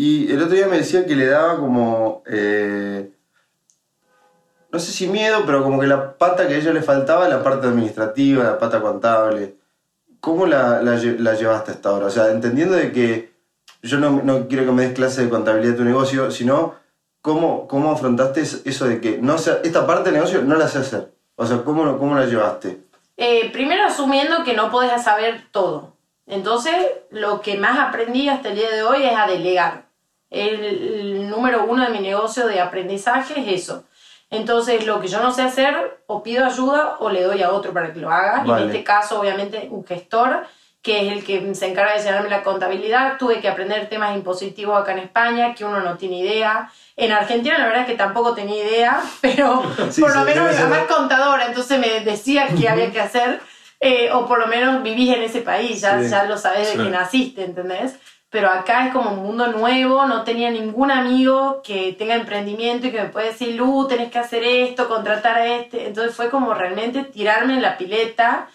[0.01, 3.11] Y el otro día me decía que le daba como, eh,
[4.71, 7.43] no sé si miedo, pero como que la pata que a ella le faltaba, la
[7.43, 9.55] parte administrativa, la pata contable.
[10.21, 12.05] ¿Cómo la, la, lle- la llevaste hasta ahora?
[12.05, 13.33] O sea, entendiendo de que
[13.81, 16.75] yo no, no quiero que me des clase de contabilidad de tu negocio, sino
[17.21, 20.69] cómo, cómo afrontaste es- eso de que no sé, esta parte del negocio no la
[20.69, 21.11] sé hacer.
[21.35, 22.79] O sea, ¿cómo, cómo la llevaste?
[23.17, 25.93] Eh, primero asumiendo que no podés saber todo.
[26.25, 26.73] Entonces,
[27.09, 29.88] lo que más aprendí hasta el día de hoy es a delegar.
[30.29, 33.83] El, el número uno de mi negocio de aprendizaje es eso.
[34.31, 37.73] Entonces, lo que yo no sé hacer, o pido ayuda o le doy a otro
[37.73, 38.43] para que lo haga.
[38.45, 38.63] Y Vale.
[38.65, 40.45] en este caso, obviamente, un gestor,
[40.83, 43.17] que es el que se encarga de llenarme la contabilidad.
[43.17, 46.71] Tuve que aprender temas impositivos acá en España, que uno no tiene idea.
[46.95, 50.55] En Argentina, la verdad es que tampoco tenía idea, pero Sí, por sí, lo menos
[50.55, 53.41] mi mamá es contadora, entonces me decía qué había que hacer.
[53.81, 56.09] eh, o por lo menos vivís en ese país, ya, Sí.
[56.09, 57.95] ya lo sabés de que naciste, ¿entendés?
[58.29, 62.91] Pero acá es como un mundo nuevo, no tenía ningún amigo que tenga emprendimiento y
[62.91, 65.87] que me pueda decir, Lu, tenés que hacer esto, contratar a este.
[65.87, 68.47] Entonces fue como realmente tirarme en la pileta.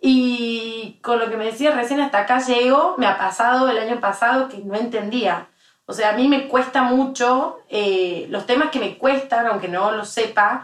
[0.00, 4.00] Y con lo que me decía recién, hasta acá llego, me ha pasado el año
[4.00, 5.48] pasado que no entendía.
[5.86, 9.92] O sea, a mí me cuesta mucho, eh, los temas que me cuestan, aunque no
[9.92, 10.62] los sepa,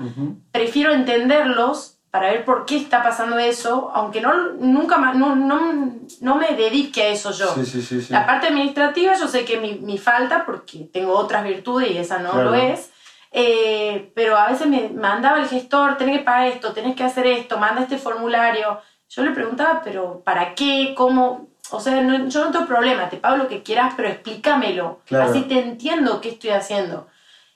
[0.53, 5.93] prefiero entenderlos para ver por qué está pasando eso, aunque no, nunca más, no, no,
[6.21, 7.55] no me dedique a eso yo.
[7.55, 8.01] Sí, sí, sí.
[8.01, 8.13] sí.
[8.13, 12.19] La parte administrativa yo sé que mi, mi falta porque tengo otras virtudes y esa
[12.19, 12.51] no Claro.
[12.51, 12.91] lo es.
[13.31, 17.27] Eh, pero a veces me mandaba el gestor, tenés que pagar esto, tenés que hacer
[17.27, 18.81] esto, manda este formulario.
[19.11, 20.95] Yo le preguntaba, pero ¿para qué?
[20.97, 21.49] ¿Cómo?
[21.71, 25.01] O sea, no- yo no tengo problema, te pago lo que quieras, pero explícamelo.
[25.05, 25.29] Claro.
[25.31, 27.07] Así te entiendo qué estoy haciendo.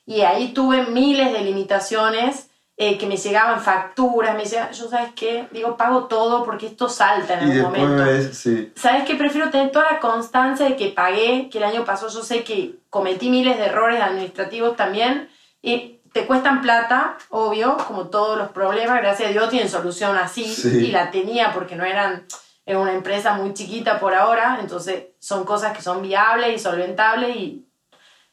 [0.05, 5.11] Y ahí tuve miles de limitaciones eh, que me llegaban facturas, me llegaban, yo sabes
[5.15, 8.03] qué, digo, pago todo porque esto salta en algún momento.
[8.03, 8.71] ves, sí.
[8.75, 9.15] ¿Sabes qué?
[9.15, 12.75] Prefiero tener toda la constancia de que pagué, que el año pasado yo sé que
[12.89, 15.29] cometí miles de errores administrativos también
[15.61, 20.45] y te cuestan plata, obvio, como todos los problemas, gracias a Dios tienen solución así
[20.45, 20.85] Sí.
[20.87, 22.25] y la tenía porque no eran,
[22.65, 27.35] era una empresa muy chiquita por ahora, entonces son cosas que son viables y solventables
[27.35, 27.65] y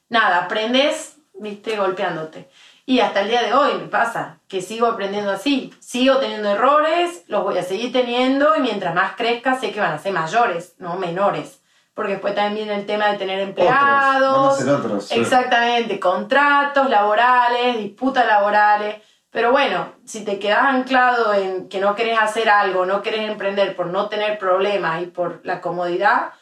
[0.09, 2.49] nada, aprendes, viste, golpeándote.
[2.91, 5.72] Y hasta el día de hoy me pasa que sigo aprendiendo así.
[5.78, 9.93] Sigo teniendo errores, los voy a seguir teniendo y mientras más crezca sé que van
[9.93, 11.62] a ser mayores, no menores.
[11.95, 14.59] Porque después también viene el tema de tener Otros, van a empleados.
[14.59, 15.07] ser otros.
[15.07, 15.20] sí.
[15.20, 18.97] Exactamente, contratos laborales, disputas laborales.
[19.30, 23.76] Pero bueno, si te quedas anclado en que no querés hacer algo, no querés emprender
[23.76, 26.32] por no tener problemas y por la comodidad,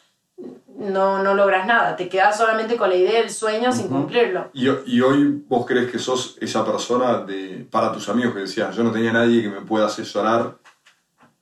[0.79, 1.95] no, no logras nada.
[1.95, 4.49] Te quedas solamente con la idea del sueño sin cumplirlo.
[4.53, 8.75] Y, y hoy vos crees que sos esa persona de, para tus amigos que decías,
[8.75, 10.57] yo no tenía nadie que me pueda asesorar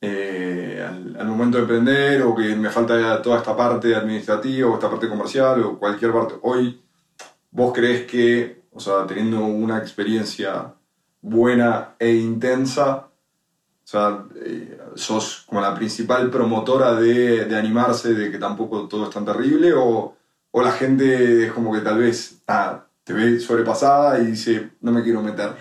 [0.01, 4.75] eh, al, al momento de emprender o que me falta toda esta parte administrativa o
[4.75, 6.35] esta parte comercial o cualquier parte.
[6.41, 6.81] Hoy
[7.51, 10.73] vos crees que, o sea, teniendo una experiencia
[11.21, 18.31] buena e intensa, o sea, eh, sos como la principal promotora de, de animarse, de
[18.31, 20.15] que tampoco todo es tan terrible, o,
[20.51, 24.91] o la gente es como que tal vez ah, te ve sobrepasada y dice, no
[24.91, 25.51] me quiero meter.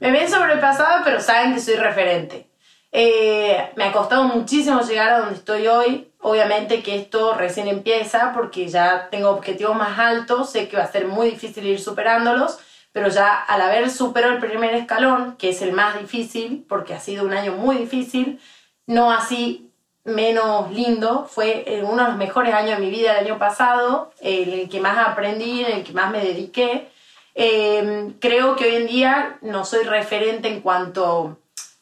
[0.00, 2.48] Me ven sobrepasada, pero saben que soy referente.
[2.92, 6.10] Eh, me ha costado muchísimo llegar a donde estoy hoy.
[6.20, 10.90] Obviamente que esto recién empieza porque ya tengo objetivos más altos, sé que va a
[10.90, 12.58] ser muy difícil ir superándolos,
[12.92, 17.00] pero ya al haber superado el primer escalón, que es el más difícil, porque ha
[17.00, 18.40] sido un año muy difícil,
[18.86, 19.70] no así
[20.04, 24.12] menos lindo, fue eh, uno de los mejores años de mi vida el año pasado,
[24.20, 26.88] en el que más aprendí, en el que más me dediqué.
[27.34, 31.38] Eh, creo que hoy en día no soy referente en cuanto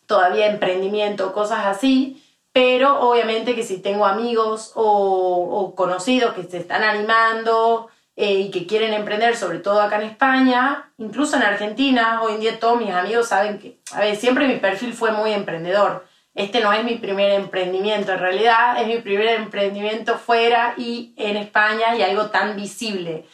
[0.06, 6.58] todavía emprendimiento, cosas así, pero obviamente que si tengo amigos o, o conocidos que se
[6.58, 12.22] están animando eh, y que quieren emprender, sobre todo acá en España, incluso en Argentina,
[12.22, 15.32] hoy en día todos mis amigos saben que, a ver, siempre mi perfil fue muy
[15.32, 16.06] emprendedor.
[16.34, 21.36] Este no es mi primer emprendimiento, en realidad es mi primer emprendimiento fuera y en
[21.36, 23.24] España y algo tan visible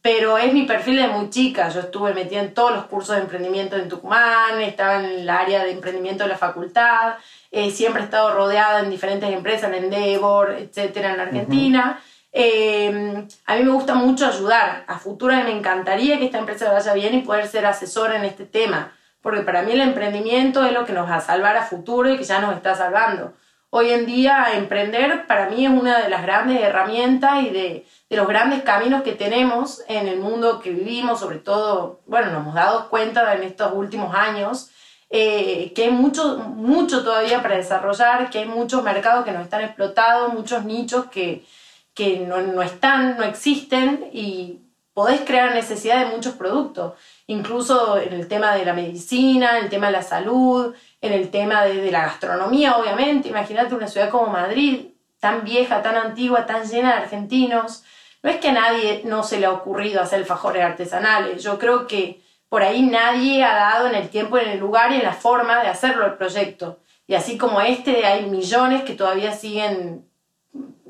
[0.00, 1.68] pero es mi perfil de muy chica.
[1.68, 5.64] Yo estuve metida en todos los cursos de emprendimiento en Tucumán, estaba en el área
[5.64, 7.16] de emprendimiento de la facultad,
[7.50, 12.00] eh, siempre he estado rodeada en diferentes empresas, en Endeavor, etcétera, en Argentina.
[12.32, 14.84] Eh, a mí me gusta mucho ayudar.
[14.86, 18.44] A futuro me encantaría que esta empresa vaya bien y poder ser asesora en este
[18.44, 18.92] tema,
[19.28, 22.16] porque para mí el emprendimiento es lo que nos va a salvar a futuro y
[22.16, 23.34] que ya nos está salvando.
[23.68, 28.26] Hoy en día emprender para mí es una de las grandes herramientas y de, los
[28.26, 32.88] grandes caminos que tenemos en el mundo que vivimos, sobre todo, bueno, nos hemos dado
[32.88, 34.70] cuenta en estos últimos años
[35.10, 39.60] eh, que hay mucho, mucho todavía para desarrollar, que hay muchos mercados que no están
[39.60, 41.44] explotados, muchos nichos que,
[41.92, 44.60] que no, no están, no existen y
[44.98, 46.94] podés crear necesidad de muchos productos,
[47.28, 51.30] incluso en el tema de la medicina, en el tema de la salud, en el
[51.30, 53.28] tema de, la gastronomía, obviamente.
[53.28, 54.86] Imagínate una ciudad como Madrid,
[55.20, 57.84] tan vieja, tan antigua, tan llena de argentinos.
[58.24, 61.44] No es que a nadie no se le ha ocurrido hacer alfajores artesanales.
[61.44, 64.96] Yo creo que por ahí nadie ha dado en el tiempo, en el lugar y
[64.96, 66.80] en la forma de hacerlo el proyecto.
[67.06, 70.07] Y así como este, hay millones que todavía siguen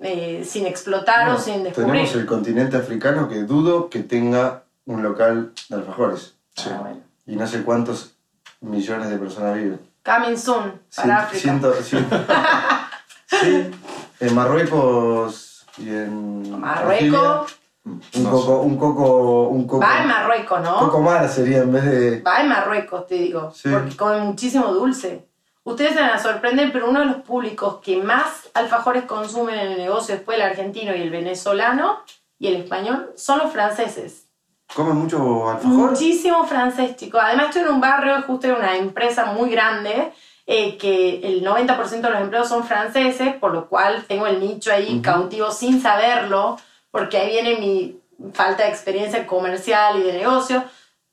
[0.03, 1.91] eh, sin explotar o sin descubrir.
[1.93, 6.35] Tenemos el continente africano que dudo que tenga un local de alfajores.
[6.67, 7.01] Ah, bueno.
[7.27, 8.15] Y no sé cuántos
[8.61, 9.81] millones de personas viven.
[10.05, 11.43] Coming soon para Cien- África.
[11.43, 11.75] ciento-
[13.27, 13.71] sí,
[14.21, 17.55] en Marruecos y en Marruecos.
[17.85, 19.81] Un No coco, un coco, un coco.
[19.83, 20.79] Va en Marruecos, ¿no?
[20.79, 22.21] Coco mar sería en vez de.
[22.21, 23.69] Va en Marruecos, te digo, Sí.
[23.73, 25.27] porque comen muchísimo dulce.
[25.69, 29.73] Ustedes se van a sorprender, pero uno de los públicos que más alfajores consumen en
[29.73, 31.99] el negocio después del argentino y el venezolano
[32.39, 34.29] y el español son los franceses.
[34.75, 35.91] ¿Comen mucho alfajor?
[35.91, 37.21] Muchísimo francés, chicos.
[37.23, 40.11] Además, estoy en un barrio, justo en una empresa muy grande,
[40.47, 44.73] eh, que el 90% de los empleados son franceses, por lo cual tengo el nicho
[44.73, 46.59] ahí cautivo sin saberlo,
[46.91, 48.01] porque ahí viene mi
[48.33, 50.65] falta de experiencia comercial y de negocio.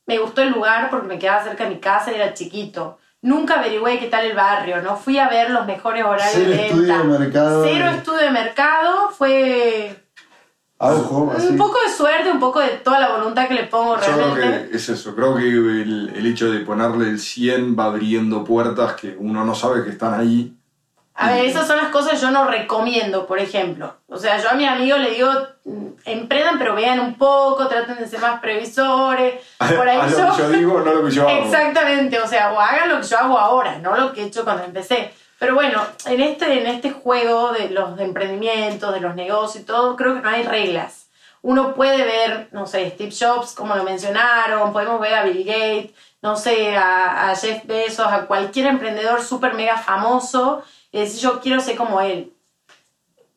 [0.06, 3.00] Me gustó el lugar porque me quedaba cerca de mi casa y era chiquito.
[3.26, 6.66] Nunca averigüé qué tal el barrio, no fui a ver los mejores horarios Cero de
[6.68, 7.04] estudio venta.
[7.14, 7.64] de mercado.
[7.66, 10.04] Cero estudio de mercado, fue
[10.78, 11.48] A ojo, así.
[11.48, 14.36] un poco de suerte, un poco de toda la voluntad que le pongo Yo creo
[14.36, 14.70] realmente.
[14.70, 18.94] que es eso, creo que el, el hecho de ponerle el 100 va abriendo puertas
[18.94, 20.54] que uno no sabe que están ahí.
[21.18, 23.96] A ver, esas son las cosas que yo no recomiendo, por ejemplo.
[24.10, 25.30] O sea, yo a mis amigos le digo,
[25.64, 29.42] mm, emprendan, pero vean un poco, traten de ser más previsores.
[29.58, 31.46] Por ahí a lo que yo digo, no lo que yo hago.
[31.46, 34.44] Exactamente, o sea, o hagan lo que yo hago ahora, no lo que he hecho
[34.44, 35.14] cuando empecé.
[35.40, 39.96] Pero bueno, en este, en este juego de los emprendimientos, de los negocios y todo,
[39.96, 41.08] creo que no hay reglas.
[41.42, 45.92] Uno puede ver, no sé, Steve Jobs, como lo mencionaron, podemos ver a Bill Gates,
[46.22, 50.64] no sé, a, a Jeff Bezos, a cualquier emprendedor súper mega famoso,
[51.00, 52.32] decir yo quiero ser como él.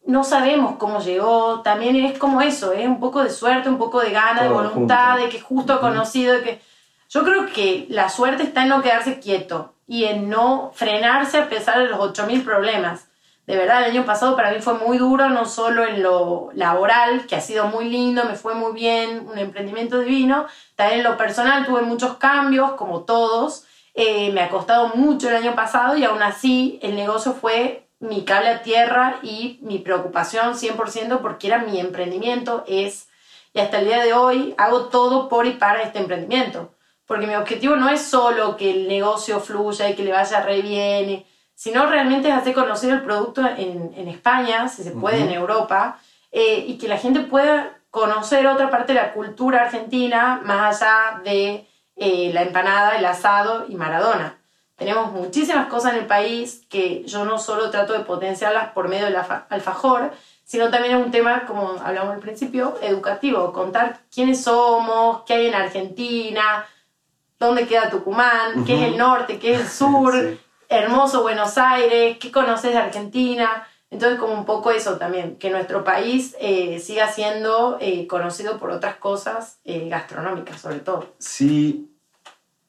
[0.07, 4.01] No sabemos cómo llegó, también es como eso, es un poco de suerte, un poco
[4.01, 5.25] de gana, de voluntad, junto.
[5.25, 6.63] de que justo ha conocido, de que...
[7.11, 11.49] Yo creo que la suerte está en no quedarse quieto y en no frenarse a
[11.49, 13.09] pesar de los 8.000 problemas.
[13.49, 17.27] De verdad, el año pasado para mí fue muy duro, no solo en lo laboral,
[17.27, 20.47] que ha sido muy lindo, me fue muy bien, un emprendimiento divino,
[20.77, 23.65] también en lo personal tuve muchos cambios, como todos,
[24.01, 28.25] Eh, me ha costado mucho el año pasado y aún así el negocio fue mi
[28.25, 33.09] cable a tierra y mi preocupación 100% porque era mi emprendimiento, es,
[33.53, 36.73] y hasta el día de hoy hago todo por y para este emprendimiento.
[37.07, 40.63] Porque mi objetivo no es solo que el negocio fluya y que le vaya re
[40.63, 41.25] bien,
[41.57, 45.99] sino realmente es hacer conocer el producto en, en España, si se puede, en Europa,
[46.31, 51.21] eh, y que la gente pueda conocer otra parte de la cultura argentina más allá
[51.25, 51.67] de
[51.99, 54.39] eh, la empanada, el asado y Maradona.
[54.77, 59.07] Tenemos muchísimas cosas en el país que yo no solo trato de potenciarlas por medio
[59.07, 60.13] del alfajor,
[60.45, 65.47] sino también es un tema, como hablamos al principio, educativo, contar quiénes somos, qué hay
[65.49, 66.65] en Argentina,
[67.39, 70.15] dónde queda Tucumán, qué es el norte, qué es el sur,
[70.69, 73.67] hermoso Buenos Aires, qué conoces de Argentina.
[73.91, 78.71] Entonces, como un poco eso también, que nuestro país eh, siga siendo eh, conocido por
[78.71, 81.15] otras cosas eh, gastronómicas, sobre todo.
[81.19, 81.89] Sí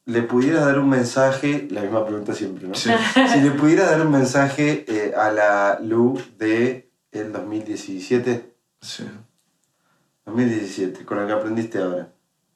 [0.10, 2.74] le pudieras dar un mensaje, la misma pregunta siempre, ¿no?
[2.74, 8.56] Si le pudieras dar un mensaje eh, a la Lu de el 2017.
[8.82, 9.08] Sí.
[10.26, 12.10] 2017, con lo que aprendiste ahora.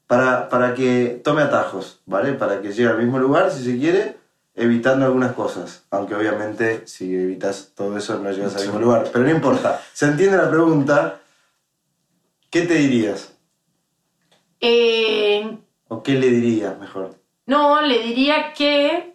[0.08, 2.32] Para, para que tome atajos, ¿vale?
[2.32, 4.16] Para que llegue al mismo lugar, si se quiere,
[4.54, 5.84] evitando algunas cosas.
[5.90, 9.08] Aunque obviamente si evitas todo eso no llegas al mismo lugar.
[9.12, 9.80] Pero no importa.
[9.92, 11.20] Se entiende la pregunta.
[12.50, 13.36] ¿Qué te dirías?
[14.60, 15.58] Eh...
[15.88, 17.16] ¿O qué le dirías mejor?
[17.46, 19.14] No, le diría que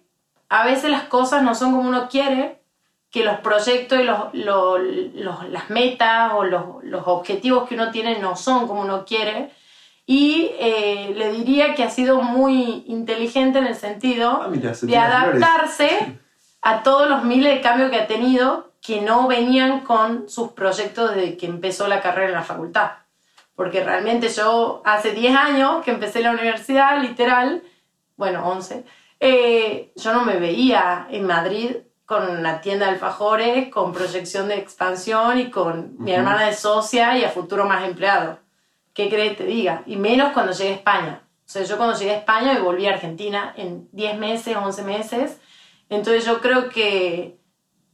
[0.50, 2.60] a veces las cosas no son como uno quiere,
[3.10, 8.82] que los proyectos y las metas o los, objetivos que uno tiene no son como
[8.82, 9.52] uno quiere.
[10.12, 16.18] Y eh, le diría que ha sido muy inteligente en el sentido ah, de adaptarse
[16.64, 21.14] a todos los miles de cambios que ha tenido que no venían con sus proyectos
[21.14, 22.90] desde que empezó la carrera en la facultad.
[23.54, 27.62] Porque realmente yo hace 10 años que empecé la universidad, literal,
[28.18, 28.86] bueno, 11,
[29.20, 31.76] eh, yo no me veía en Madrid
[32.08, 37.16] con una tienda de alfajores, con proyección de expansión y con mi hermana de socia
[37.16, 38.40] y a futuro más empleado.
[39.04, 39.84] ¿Qué crees que te diga?
[39.86, 41.22] Y menos cuando llegué a España.
[41.24, 44.84] O sea, yo cuando llegué a España me volví a Argentina en 10 meses, 11
[44.84, 45.40] meses.
[45.90, 47.40] Entonces yo creo que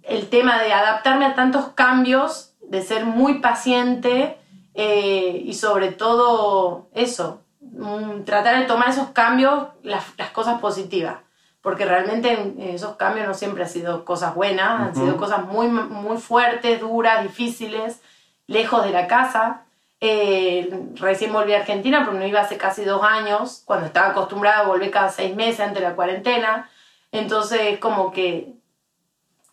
[0.03, 4.37] el tema de adaptarme a tantos cambios, de ser muy paciente
[4.73, 11.17] eh, y sobre todo eso, Mm, tratar de tomar esos cambios, las, cosas positivas,
[11.61, 16.17] porque realmente esos cambios no siempre han sido cosas buenas, han sido cosas muy, muy
[16.17, 18.01] fuertes, duras, difíciles,
[18.47, 19.64] lejos de la casa.
[20.07, 24.59] Eh, recién volví a Argentina, pero no iba hace casi dos años, cuando estaba acostumbrada
[24.59, 26.69] a volver cada seis meses antes de la cuarentena.
[27.11, 28.53] Entonces, como que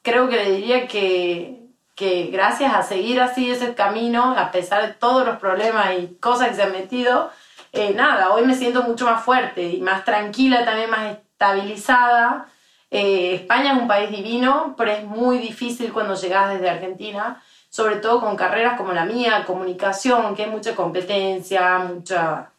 [0.03, 1.63] creo que le diría que,
[1.95, 6.51] que gracias a seguir así ese camino, a pesar de todos los problemas y cosas
[6.51, 7.31] que se han metido,
[7.73, 12.47] eh, nada, hoy me siento mucho más fuerte y más tranquila, también más estabilizada.
[12.91, 17.43] Eh, España es un país divino, pero es muy difícil cuando llegas desde Argentina,
[17.73, 22.51] sobre todo con carreras como la mía, comunicación, que hay mucha competencia, mucha,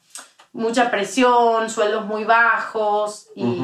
[0.53, 3.61] mucha presión, sueldos muy bajos y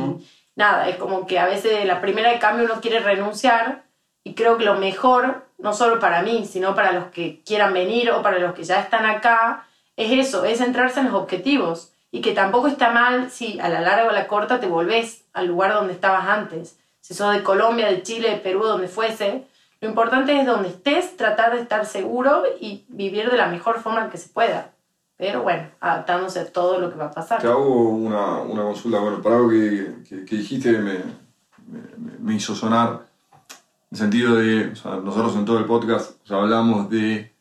[0.55, 3.81] nada, es como que a veces la primera de cambio uno quiere renunciar
[4.23, 8.11] y creo que lo mejor, no solo para mí, sino para los que quieran venir
[8.11, 12.21] o para los que ya están acá, es eso, es centrarse en los objetivos y
[12.21, 15.47] que tampoco está mal si a la larga o a la corta te volvés al
[15.47, 16.77] lugar donde estabas antes.
[17.01, 19.47] Si sos de Colombia, de Chile, de Perú, donde fuese,
[19.81, 24.09] lo importante es donde estés, tratar de estar seguro y vivir de la mejor forma
[24.09, 24.73] que se pueda.
[25.17, 27.41] Pero bueno, adaptándose a todo lo que va a pasar.
[27.41, 30.99] Te hago una, una consulta, bueno, para algo que, que, dijiste me,
[31.67, 33.01] me, me, hizo sonar,
[33.41, 33.47] en
[33.91, 37.33] el sentido de, o sea, nosotros en todo el podcast hablamos de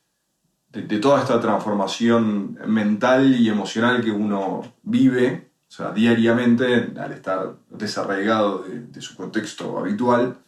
[0.73, 7.57] de, toda esta transformación mental y emocional que uno vive, o sea, diariamente, al estar
[7.71, 10.39] desarraigado de, su contexto habitual.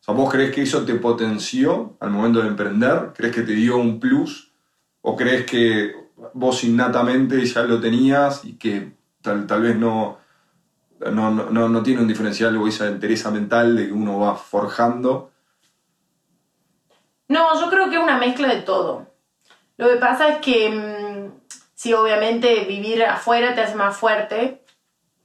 [0.00, 3.12] O sea, ¿vos crees que eso te potenció al momento de emprender?
[3.14, 4.52] ¿Crees que te dio un plus?
[5.02, 5.94] ¿O crees que
[6.34, 8.92] vos innatamente ya lo tenías y que
[9.22, 10.18] tal, tal vez no,
[11.00, 15.30] no, no, no, tiene un diferencial o esa entereza mental de que uno va forjando?
[17.28, 19.06] No, yo creo que es una mezcla de todo.
[19.76, 21.32] Lo que pasa es que mm,
[21.74, 24.62] si obviamente vivir afuera te hace más fuerte,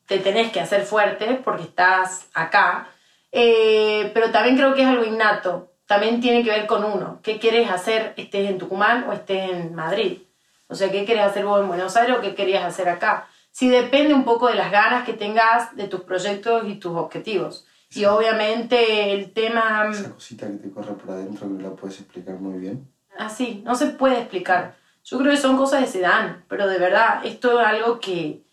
[0.05, 2.89] te tenés que hacer fuerte porque estás acá,
[3.35, 7.37] eh, pero también creo que es algo innato, también tiene que ver con uno, qué
[7.37, 10.23] quieres hacer estés en Tucumán o estés en Madrid,
[10.67, 13.27] o sea, qué quieres hacer vos en Buenos Aires o qué querías hacer acá.
[13.51, 17.67] Si depende un poco de las ganas que tengas de tus proyectos y tus objetivos.
[17.91, 19.87] Y obviamente el tema...
[19.89, 23.75] Esa cosita que te corre por adentro que la puedes explicar muy bien así, no
[23.75, 24.75] se puede explicar.
[25.03, 28.44] Yo creo que son cosas que se dan, pero de verdad, esto es algo que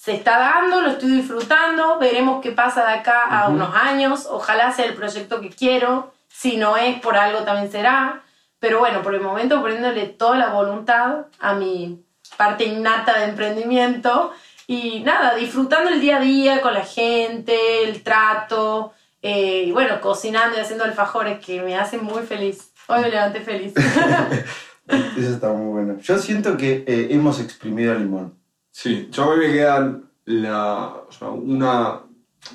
[0.00, 4.72] se está dando, lo estoy disfrutando, veremos qué pasa de acá a unos años, ojalá
[4.72, 8.22] sea el proyecto que quiero Si no es por algo también será.
[8.58, 12.02] Pero bueno, por el momento poniéndole toda la voluntad a mi
[12.38, 14.32] parte innata de emprendimiento
[14.66, 20.00] y nada, disfrutando el día a día con la gente, el trato, eh, y bueno,
[20.00, 22.72] cocinando y haciendo alfajores que me hacen muy feliz.
[22.86, 23.74] Hoy me levanté feliz.
[24.88, 26.00] Eso está muy bueno.
[26.00, 28.39] Yo siento que eh, hemos exprimido el limón.
[28.82, 32.00] Sí, yo a mí me quedan la, o sea, una,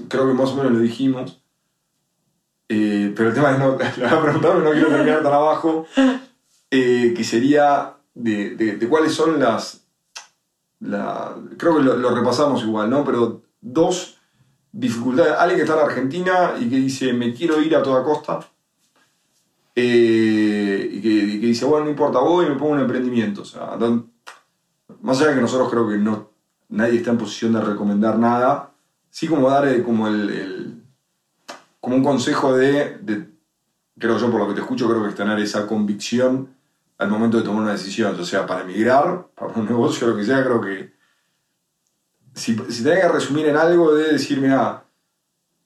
[0.07, 1.39] creo que más o menos lo dijimos,
[2.67, 5.86] eh, pero el tema es, no, lo voy a preguntar, no quiero terminar tan abajo,
[6.71, 9.86] eh, que sería de, de, cuáles son las,
[10.80, 13.05] la, creo que lo, repasamos igual, ¿no?
[13.05, 14.17] Pero dos
[14.71, 18.39] dificultades, alguien que está en Argentina y que dice, me quiero ir a toda costa,
[19.76, 21.09] eh, y, que,
[21.45, 23.43] dice, bueno, no importa, voy y me pongo un emprendimiento.
[23.43, 23.78] O sea,
[25.05, 26.31] más allá de que nosotros creo que no,
[26.69, 28.71] nadie está en posición de recomendar nada,
[29.09, 30.83] sí como dar eh, como el,
[31.79, 33.29] como un consejo de, de-
[33.97, 36.49] creo yo por lo que te escucho, creo que es tener esa convicción
[36.97, 38.19] al momento de tomar una decisión.
[38.19, 40.93] O sea, para emigrar, para un negocio, lo que sea, creo que
[42.33, 44.83] si, si tenés que resumir en algo de decir, mira,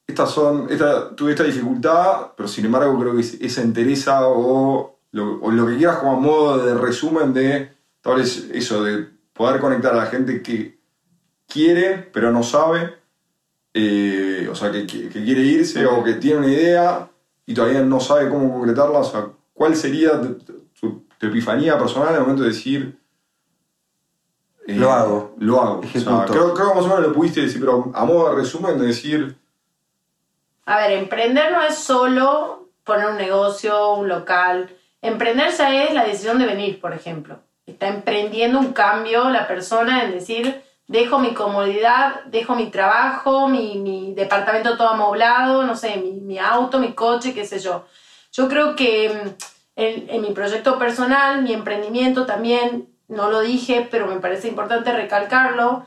[0.05, 4.99] estas son, esta, tuve esta dificultad, pero sin embargo creo que es- esa entereza o
[5.11, 7.71] lo, o lo que quieras como a modo de resumen de
[8.01, 9.07] tal vez eso, de
[9.39, 10.77] poder conectar a la gente que
[11.47, 12.93] quiere pero no sabe,
[13.73, 17.09] eh, o sea, que, que- que quiere irse o que tiene una idea
[17.45, 20.33] y todavía no sabe cómo concretarla, o sea, ¿cuál sería tu,
[20.79, 22.99] tu- tu epifanía personal en el momento de decir...
[24.67, 25.35] eh, Lo hago.
[25.39, 25.79] Lo hago.
[25.79, 26.25] O sea, Ejecuto.
[26.33, 28.87] creo, creo que más o menos lo pudiste decir, pero a modo de resumen de
[28.87, 29.37] decir...
[30.65, 34.69] A ver, emprender no es solo poner un negocio, un local.
[35.01, 37.39] Emprender ya es la decisión de venir, por ejemplo.
[37.71, 43.77] Está emprendiendo un cambio la persona en decir, dejo mi comodidad, dejo mi trabajo, mi,
[43.77, 47.85] mi departamento todo amoblado, no sé, mi, mi auto, mi coche, qué sé yo.
[48.31, 49.29] Yo creo que mm,
[49.75, 54.91] en, en mi proyecto personal, mi emprendimiento también, no lo dije, pero me parece importante
[54.91, 55.85] recalcarlo,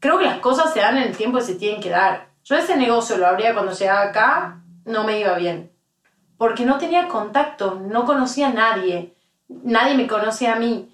[0.00, 2.28] creo que las cosas se dan en el tiempo que se tienen que dar.
[2.44, 5.70] Yo ese negocio lo abría cuando llegaba acá, no me iba bien.
[6.36, 9.14] Porque no tenía contacto, no conocía a nadie,
[9.48, 10.92] nadie me conocía a mí.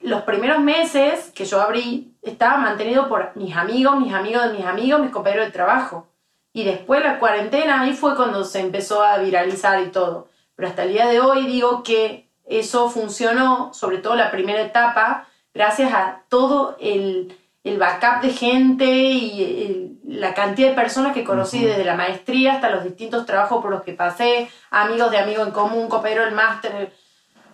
[0.00, 4.66] Los primeros meses que yo abrí estaba mantenido por mis amigos, mis amigos de mis
[4.66, 6.06] amigos, mis compañeros de trabajo.
[6.52, 10.28] Y después la cuarentena, ahí fue cuando se empezó a viralizar y todo.
[10.56, 15.26] Pero hasta el día de hoy digo que eso funcionó, sobre todo la primera etapa,
[15.54, 21.22] gracias a todo el, el backup de gente y el- la cantidad de personas que
[21.22, 25.46] conocí desde la maestría hasta los distintos trabajos por los que pasé, amigos de amigos
[25.46, 26.92] en común, compañero del máster.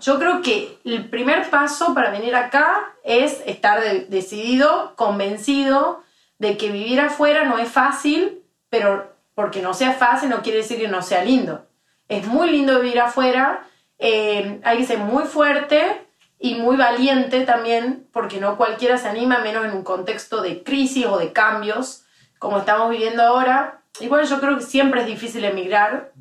[0.06, 6.04] Yo creo que el primer paso para venir acá es estar de- decidido, convencido
[6.38, 8.40] de que vivir afuera no es fácil,
[8.70, 11.66] pero porque no sea fácil no quiere decir que no sea lindo.
[12.08, 13.66] Es muy lindo vivir afuera,
[13.98, 16.06] eh, hay que ser muy fuerte
[16.38, 21.06] y muy valiente también, porque no cualquiera se anima, menos en un contexto de crisis
[21.06, 22.04] o de cambios,
[22.38, 23.82] como estamos viviendo ahora.
[23.98, 26.12] Igual yo creo que siempre es difícil emigrar,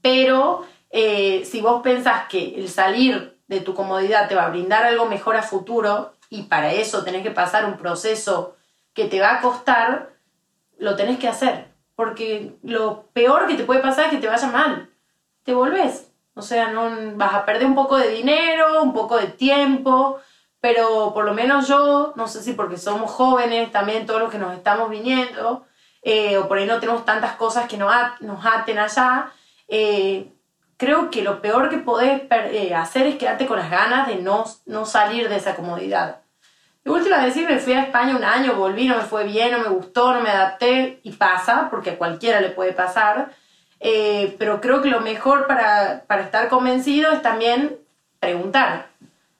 [0.00, 4.84] pero eh, si vos pensás que el salir de tu comodidad te va a brindar
[4.84, 8.56] algo mejor a futuro y para eso tenés que pasar un proceso
[8.92, 10.10] que te va a costar,
[10.78, 11.68] lo tenés que hacer.
[11.96, 14.88] Porque lo peor que te puede pasar es que te vaya mal.
[15.44, 16.10] Te volvés.
[16.34, 20.18] O sea, no vas a perder un poco de dinero, un poco de tiempo,
[20.60, 24.38] pero por lo menos yo, no sé si porque somos jóvenes, también todos los que
[24.38, 25.66] nos estamos viniendo,
[26.02, 29.32] eh, o por ahí no tenemos tantas cosas que nos, at- nos aten allá,
[29.68, 30.32] eh,
[30.80, 34.46] creo que lo peor que podés eh, hacer es quedarte con las ganas de no,
[34.64, 36.20] no salir de esa comodidad.
[36.82, 39.58] De última vez me fui a España un año, volví, no me fue bien, no
[39.58, 43.30] me gustó, no me adapté, y pasa, porque a cualquiera le puede pasar.
[43.78, 47.76] Eh, pero creo que lo mejor para, para estar convencido es también
[48.18, 48.86] preguntar,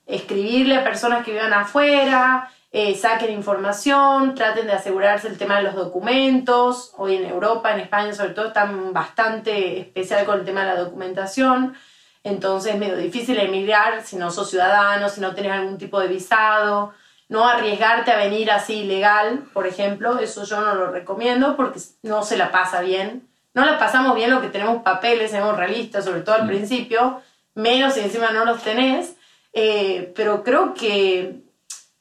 [0.06, 5.64] escribirle a personas que vivan afuera, eh, saquen información, traten de asegurarse el tema de
[5.64, 6.92] los documentos.
[6.96, 10.80] Hoy en Europa, en España sobre todo, están bastante especial con el tema de la
[10.80, 11.74] documentación.
[12.22, 16.08] Entonces es medio difícil emigrar si no sos ciudadano, si no tenés algún tipo de
[16.08, 16.92] visado.
[17.28, 22.22] No arriesgarte a venir así ilegal, por ejemplo, eso yo no lo recomiendo porque no
[22.22, 23.28] se la pasa bien.
[23.54, 27.20] No la pasamos bien lo que tenemos papeles, somos realistas, sobre todo al principio,
[27.54, 29.16] menos si encima no los tenés.
[29.52, 31.39] Eh, pero creo que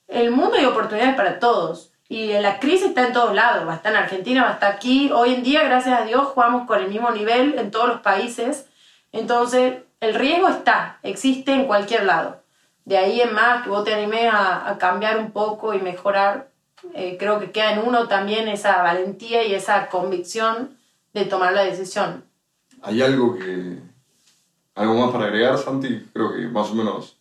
[0.10, 1.92] el mundo hay oportunidades para todos.
[2.08, 3.68] Y la crisis está en todos lados.
[3.68, 5.12] Va a estar en Argentina, va a estar aquí.
[5.14, 8.68] Hoy en día, gracias a Dios, jugamos con el mismo nivel en todos los países.
[9.12, 12.42] Entonces, el riesgo está, existe en cualquier lado.
[12.86, 16.50] De ahí en más que vos te animes a, cambiar un poco y mejorar,
[16.96, 20.78] eh, creo que queda en uno también esa valentía y esa convicción
[21.14, 22.24] de tomar la decisión.
[22.82, 23.78] Hay algo que,
[24.80, 26.08] ¿Algo más para agregar, Santi?
[26.14, 27.19] Creo que más o menos.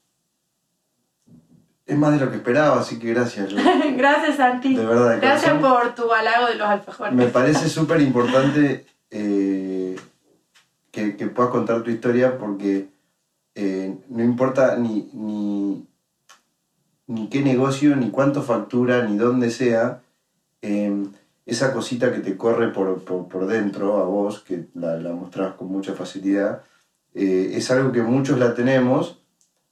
[1.89, 3.49] Es más de lo que esperaba, así que gracias.
[3.97, 4.76] Gracias, Santi.
[4.76, 5.82] De verdad, de Gracias corazón.
[5.82, 7.14] por tu halago de los alfajores.
[7.14, 9.97] Me parece súper importante eh,
[10.91, 12.89] que, que puedas contar tu historia porque
[13.55, 15.86] eh, no importa ni, ni,
[17.07, 20.03] ni qué negocio, ni cuánto factura, ni dónde sea,
[20.61, 21.07] eh,
[21.47, 25.55] esa cosita que te corre por, por, por dentro a vos, que la, la mostrás
[25.55, 26.61] con mucha facilidad,
[27.14, 29.18] eh, es algo que muchos la tenemos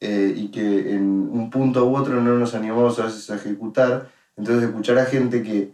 [0.00, 4.10] eh, y que en un punto u otro no nos animamos a veces a ejecutar.
[4.36, 5.72] Entonces escuchar a gente que,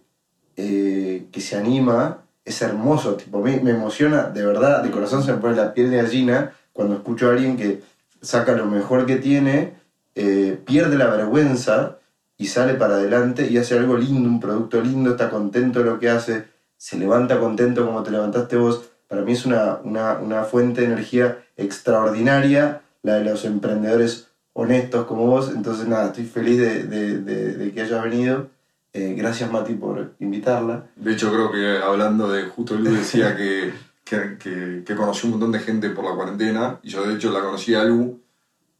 [0.57, 5.33] eh, que se anima es hermoso, tipo, mí me emociona, de verdad, de corazón se
[5.33, 7.83] me pone la piel de gallina cuando escucho a alguien que
[8.21, 9.75] saca lo mejor que tiene,
[10.15, 11.99] eh, pierde la vergüenza
[12.37, 15.99] y sale para adelante y hace algo lindo, un producto lindo, está contento de lo
[15.99, 16.45] que hace,
[16.77, 18.91] se levanta contento como te levantaste vos.
[19.07, 25.07] Para mí es una, una, una fuente de energía extraordinaria, la de los emprendedores honestos
[25.07, 25.51] como vos.
[25.55, 28.49] Entonces, nada, estoy feliz de, de- de- de que hayas venido.
[28.95, 30.85] Eh, gracias, Mati, por invitarla.
[30.97, 32.45] De hecho, creo que hablando de.
[32.45, 33.73] Justo Lu decía que,
[34.05, 36.79] que, que, que conoció un montón de gente por la cuarentena.
[36.83, 38.21] Y yo, de hecho, la conocí a Lu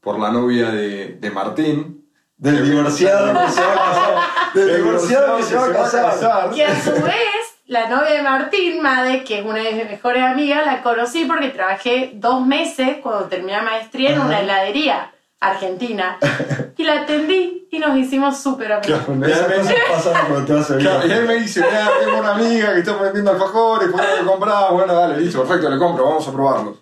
[0.01, 1.99] por la novia de, de Martín.
[2.37, 4.53] Del divorciado que se va a casar.
[4.53, 6.51] Del divorciado que se va a casar.
[6.55, 10.23] Y a su vez, la novia de Martín, Made, que es una de mis mejores
[10.23, 16.17] amigas, la conocí porque trabajé dos meses cuando terminé la maestría en una heladería argentina.
[16.75, 19.05] Y la atendí y nos hicimos súper amigos.
[19.05, 22.19] Bueno, esas cosas pasan cuando te vas a Claro, y él me dice, mira, tengo
[22.19, 24.71] una amiga que está vendiendo alfajores, ¿por qué no le comprás?
[24.71, 26.77] Bueno, dale, listo, perfecto, le compro, vamos a probarlos.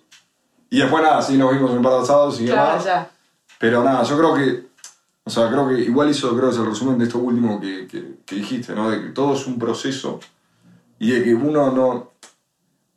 [0.70, 2.86] Y después nada, sí, nos vimos un par de asados y Claro, demás.
[2.86, 3.10] ya.
[3.60, 4.64] Pero nada, yo creo que,
[5.26, 7.86] o sea, creo que igual eso creo que es el resumen de esto último que,
[7.88, 8.90] que, que dijiste, ¿no?
[8.90, 10.22] De que todo es un proceso
[11.02, 12.12] y de que uno no, o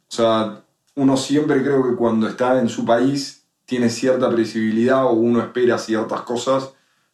[0.09, 0.61] sea,
[0.97, 5.79] uno siempre creo que cuando está en su país tiene cierta previsibilidad o uno espera
[5.79, 6.71] ciertas cosas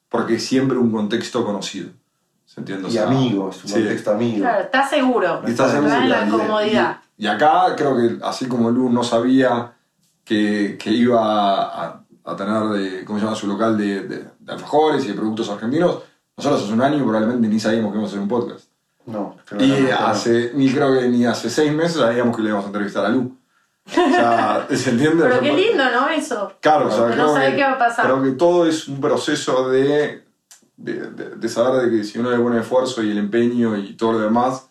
[0.08, 1.90] porque es siempre un contexto conocido.
[2.44, 2.88] ¿Se entiende?
[2.88, 3.74] O Y amigos, un sí.
[3.74, 4.38] contexto amigo.
[4.40, 5.42] Claro, estás seguro.
[5.46, 6.98] Y estás Estás en la seguro, y- comodidad.
[7.16, 9.72] Y, y acá creo que así como Lu no sabía
[10.24, 11.20] que, que iba
[11.62, 13.36] a, a tener de, ¿cómo se llama?
[13.36, 16.00] su local de, de- de alfajores y de productos argentinos,
[16.36, 18.69] nosotros hace un año probablemente ni sabíamos que íbamos a hacer un podcast.
[19.06, 22.68] No, Y hace, ni creo que ni hace seis meses sabíamos que le íbamos a
[22.68, 23.36] entrevistar a Lu.
[23.86, 25.22] O sea, ¿se entiende?
[25.24, 26.08] Pero O sea, qué lindo, ¿no?
[26.08, 26.52] Eso.
[26.60, 28.04] Claro, o sea, Que no creo, sabe que, qué va a pasar.
[28.04, 30.24] creo que todo es un proceso de,
[30.76, 33.94] de, de- de saber de que si uno le pone esfuerzo y el empeño y
[33.94, 34.68] todo lo demás,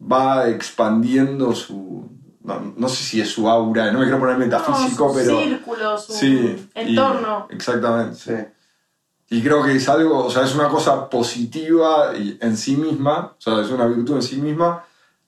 [0.00, 2.08] va expandiendo su...
[2.42, 5.40] No, no sé si es su aura, no me quiero poner metafísico, No, su pero...
[5.42, 7.46] círculo, su Sí, y- entorno.
[7.50, 8.14] exactamente.
[8.16, 8.32] Sí.
[9.30, 13.40] Y creo que es algo, o sea, es una cosa positiva en sí misma, o
[13.40, 14.84] sea, es una virtud en sí misma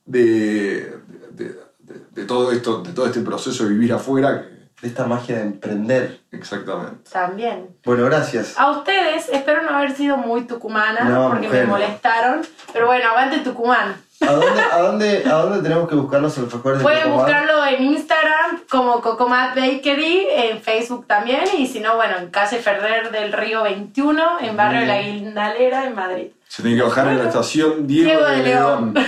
[0.07, 0.99] de,
[1.33, 4.43] de, de- de todo esto, de todo este proceso de vivir afuera.
[4.43, 6.21] que- De esta magia de emprender.
[6.33, 7.11] exactamente.
[7.11, 7.69] También.
[7.85, 8.59] Bueno, gracias.
[8.59, 11.73] A ustedes, espero no haber sido muy tucumana, No, porque mujer, me no.
[11.73, 12.41] molestaron.
[12.73, 13.95] Pero bueno, aguante Tucumán.
[14.23, 17.25] ¿A dónde, a dónde, a dónde tenemos que buscar los alfajores de Pueden Tucumán?
[17.27, 22.59] buscarlo en Instagram como Cocomat Bakery, en Facebook también, y si no, bueno, en calle
[22.59, 26.27] Ferrer del Río 21, en barrio de la Guindalera, en Madrid.
[26.49, 28.93] Se tiene que bajar en la estación Diego, Diego de de León.
[28.95, 29.07] León.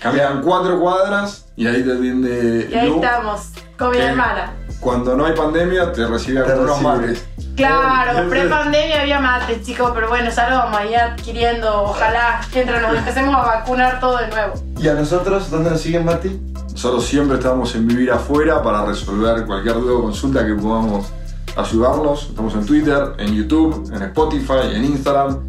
[0.00, 2.96] Caminan cuatro cuadras y ahí te atiende Y ahí Lu.
[2.96, 4.54] estamos, con mi hermana.
[4.80, 6.96] Cuando no hay pandemia te recibe Te algunos recibe.
[6.96, 7.24] mates.
[7.56, 11.82] Claro, pre-pandemia había mates, chicos, pero bueno, ya lo vamos a ir adquiriendo.
[11.82, 14.54] Ojalá mientras nos empecemos a vacunar todo de nuevo.
[14.78, 15.50] ¿Y a nosotros?
[15.50, 16.40] ¿Dónde nos siguen, Mati?
[16.72, 21.06] Nosotros siempre estamos en Vivir Afuera para resolver cualquier duda o consulta que podamos
[21.54, 22.28] ayudarlos.
[22.30, 25.46] Estamos en Twitter, en YouTube, en Spotify, en Instagram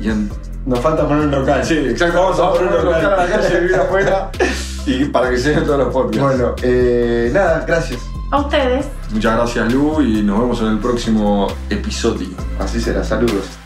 [0.00, 0.30] y en...
[0.66, 1.64] Nos falta poner un local.
[1.64, 2.20] Sí, exacto.
[2.22, 4.30] Vamos a poner un local a la calle de Vivir Afuera
[4.86, 6.20] y para que se den todos los podcasts.
[6.20, 8.00] Bueno, eh, nada, gracias.
[8.30, 8.86] A ustedes.
[9.12, 12.28] Muchas gracias Lu y nos vemos en el próximo episodio.
[12.58, 13.59] Así será, saludos.